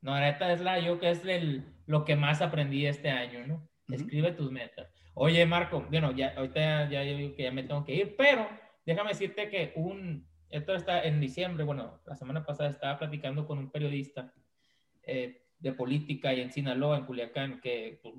No, 0.00 0.16
neta 0.16 0.52
es 0.52 0.60
la, 0.60 0.78
yo 0.78 1.00
que 1.00 1.10
es 1.10 1.24
el, 1.24 1.74
lo 1.86 2.04
que 2.04 2.14
más 2.14 2.40
aprendí 2.40 2.86
este 2.86 3.10
año, 3.10 3.44
¿no? 3.48 3.68
Escribe 3.88 4.30
tus 4.30 4.52
metas. 4.52 4.88
Oye, 5.14 5.44
Marco, 5.44 5.84
bueno, 5.90 6.12
ya, 6.12 6.34
ahorita 6.36 6.88
ya, 6.88 7.02
que 7.02 7.34
ya 7.36 7.50
me 7.50 7.64
tengo 7.64 7.84
que 7.84 7.96
ir, 7.96 8.14
pero 8.16 8.48
déjame 8.84 9.10
decirte 9.10 9.48
que 9.48 9.72
un, 9.76 10.28
esto 10.48 10.74
está 10.74 11.04
en 11.04 11.20
diciembre, 11.20 11.64
bueno, 11.64 12.00
la 12.06 12.16
semana 12.16 12.44
pasada 12.44 12.70
estaba 12.70 12.98
platicando 12.98 13.46
con 13.46 13.58
un 13.58 13.70
periodista 13.70 14.32
eh, 15.02 15.46
de 15.58 15.72
política 15.72 16.34
y 16.34 16.40
en 16.40 16.52
Sinaloa, 16.52 16.98
en 16.98 17.06
Culiacán, 17.06 17.60
que 17.60 18.00
pues, 18.02 18.14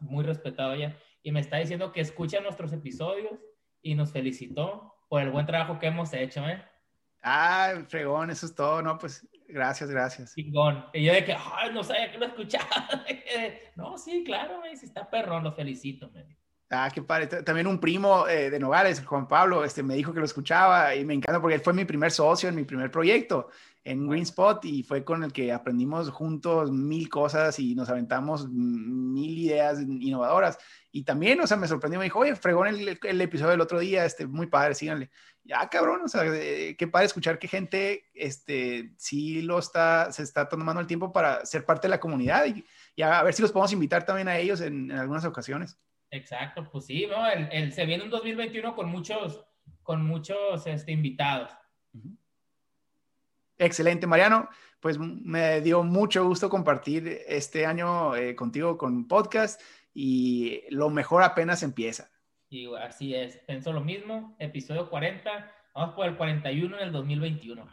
muy 0.00 0.24
respetado 0.24 0.72
allá, 0.72 0.96
y 1.22 1.30
me 1.30 1.40
está 1.40 1.58
diciendo 1.58 1.92
que 1.92 2.00
escucha 2.00 2.40
nuestros 2.40 2.72
episodios 2.72 3.38
y 3.82 3.94
nos 3.94 4.12
felicitó 4.12 4.94
por 5.08 5.22
el 5.22 5.30
buen 5.30 5.46
trabajo 5.46 5.78
que 5.78 5.86
hemos 5.86 6.12
hecho, 6.12 6.46
¿eh? 6.48 6.62
Ah, 7.22 7.84
fregón, 7.88 8.30
eso 8.30 8.46
es 8.46 8.54
todo, 8.54 8.82
¿no? 8.82 8.98
Pues 8.98 9.26
gracias, 9.48 9.90
gracias. 9.90 10.36
Y 10.36 10.52
yo 10.52 10.84
de 10.92 11.24
que, 11.24 11.34
ay, 11.34 11.72
no 11.72 11.82
sabía 11.82 12.10
que 12.10 12.18
lo 12.18 12.26
escuchaba. 12.26 12.88
no, 13.76 13.96
sí, 13.96 14.24
claro, 14.24 14.60
si 14.74 14.86
está 14.86 15.08
perrón, 15.08 15.44
lo 15.44 15.52
felicito, 15.52 16.10
me 16.10 16.33
Ah, 16.70 16.90
qué 16.92 17.02
padre. 17.02 17.26
También 17.26 17.66
un 17.66 17.78
primo 17.78 18.26
eh, 18.26 18.50
de 18.50 18.58
Nogales, 18.58 19.04
Juan 19.04 19.28
Pablo, 19.28 19.64
este, 19.64 19.82
me 19.82 19.94
dijo 19.94 20.12
que 20.12 20.18
lo 20.18 20.24
escuchaba 20.24 20.94
y 20.94 21.04
me 21.04 21.14
encanta 21.14 21.40
porque 21.40 21.56
él 21.56 21.60
fue 21.60 21.72
mi 21.72 21.84
primer 21.84 22.10
socio 22.10 22.48
en 22.48 22.54
mi 22.54 22.64
primer 22.64 22.90
proyecto 22.90 23.48
en 23.84 24.08
Green 24.08 24.22
Spot 24.22 24.64
y 24.64 24.82
fue 24.82 25.04
con 25.04 25.22
el 25.22 25.32
que 25.32 25.52
aprendimos 25.52 26.08
juntos 26.08 26.72
mil 26.72 27.08
cosas 27.10 27.58
y 27.58 27.74
nos 27.74 27.90
aventamos 27.90 28.48
mil 28.48 29.38
ideas 29.38 29.80
innovadoras. 29.80 30.58
Y 30.90 31.04
también, 31.04 31.40
o 31.40 31.46
sea, 31.46 31.58
me 31.58 31.68
sorprendió, 31.68 31.98
me 31.98 32.04
dijo, 32.04 32.20
oye, 32.20 32.34
fregón 32.34 32.68
el, 32.68 32.98
el 33.02 33.20
episodio 33.20 33.50
del 33.50 33.60
otro 33.60 33.78
día, 33.78 34.04
este, 34.04 34.26
muy 34.26 34.46
padre, 34.46 34.74
síganle. 34.74 35.10
Ya, 35.44 35.68
cabrón, 35.68 36.00
o 36.02 36.08
sea, 36.08 36.22
qué 36.22 36.88
padre 36.90 37.06
escuchar 37.06 37.38
que 37.38 37.48
gente, 37.48 38.06
este, 38.14 38.94
sí 38.96 39.42
lo 39.42 39.58
está, 39.58 40.10
se 40.10 40.22
está 40.22 40.48
tomando 40.48 40.80
el 40.80 40.86
tiempo 40.86 41.12
para 41.12 41.44
ser 41.44 41.66
parte 41.66 41.86
de 41.86 41.90
la 41.90 42.00
comunidad 42.00 42.46
y, 42.46 42.64
y 42.96 43.02
a, 43.02 43.22
ver 43.22 43.34
si 43.34 43.42
los 43.42 43.52
podemos 43.52 43.72
invitar 43.72 44.06
también 44.06 44.28
a 44.28 44.38
ellos 44.38 44.62
en, 44.62 44.90
en 44.90 44.98
algunas 44.98 45.26
ocasiones. 45.26 45.76
Exacto, 46.10 46.68
pues 46.70 46.86
sí, 46.86 47.06
¿no? 47.06 47.28
El, 47.28 47.48
el, 47.50 47.72
se 47.72 47.84
viene 47.86 48.04
un 48.04 48.10
2021 48.10 48.74
con 48.74 48.88
muchos, 48.88 49.44
con 49.82 50.04
muchos 50.04 50.66
este, 50.66 50.92
invitados. 50.92 51.50
Excelente, 53.58 54.06
Mariano. 54.06 54.48
Pues 54.80 54.98
me 54.98 55.60
dio 55.60 55.82
mucho 55.82 56.24
gusto 56.26 56.50
compartir 56.50 57.22
este 57.26 57.64
año 57.64 58.14
eh, 58.16 58.36
contigo 58.36 58.76
con 58.76 59.08
podcast 59.08 59.60
y 59.94 60.62
lo 60.70 60.90
mejor 60.90 61.22
apenas 61.22 61.62
empieza. 61.62 62.10
Y 62.50 62.72
así 62.74 63.14
es, 63.14 63.38
pienso 63.46 63.72
lo 63.72 63.80
mismo, 63.80 64.36
episodio 64.38 64.90
40, 64.90 65.52
vamos 65.74 65.94
por 65.94 66.06
el 66.06 66.16
41 66.16 66.76
en 66.76 66.82
el 66.82 66.92
2021. 66.92 67.66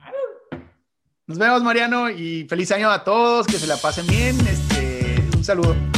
Nos 1.28 1.38
vemos, 1.38 1.62
Mariano, 1.64 2.10
y 2.10 2.46
feliz 2.48 2.72
año 2.72 2.90
a 2.90 3.04
todos, 3.04 3.46
que 3.46 3.54
se 3.54 3.68
la 3.68 3.78
pasen 3.78 4.08
bien. 4.08 4.36
Este, 4.48 5.16
un 5.36 5.44
saludo. 5.44 5.91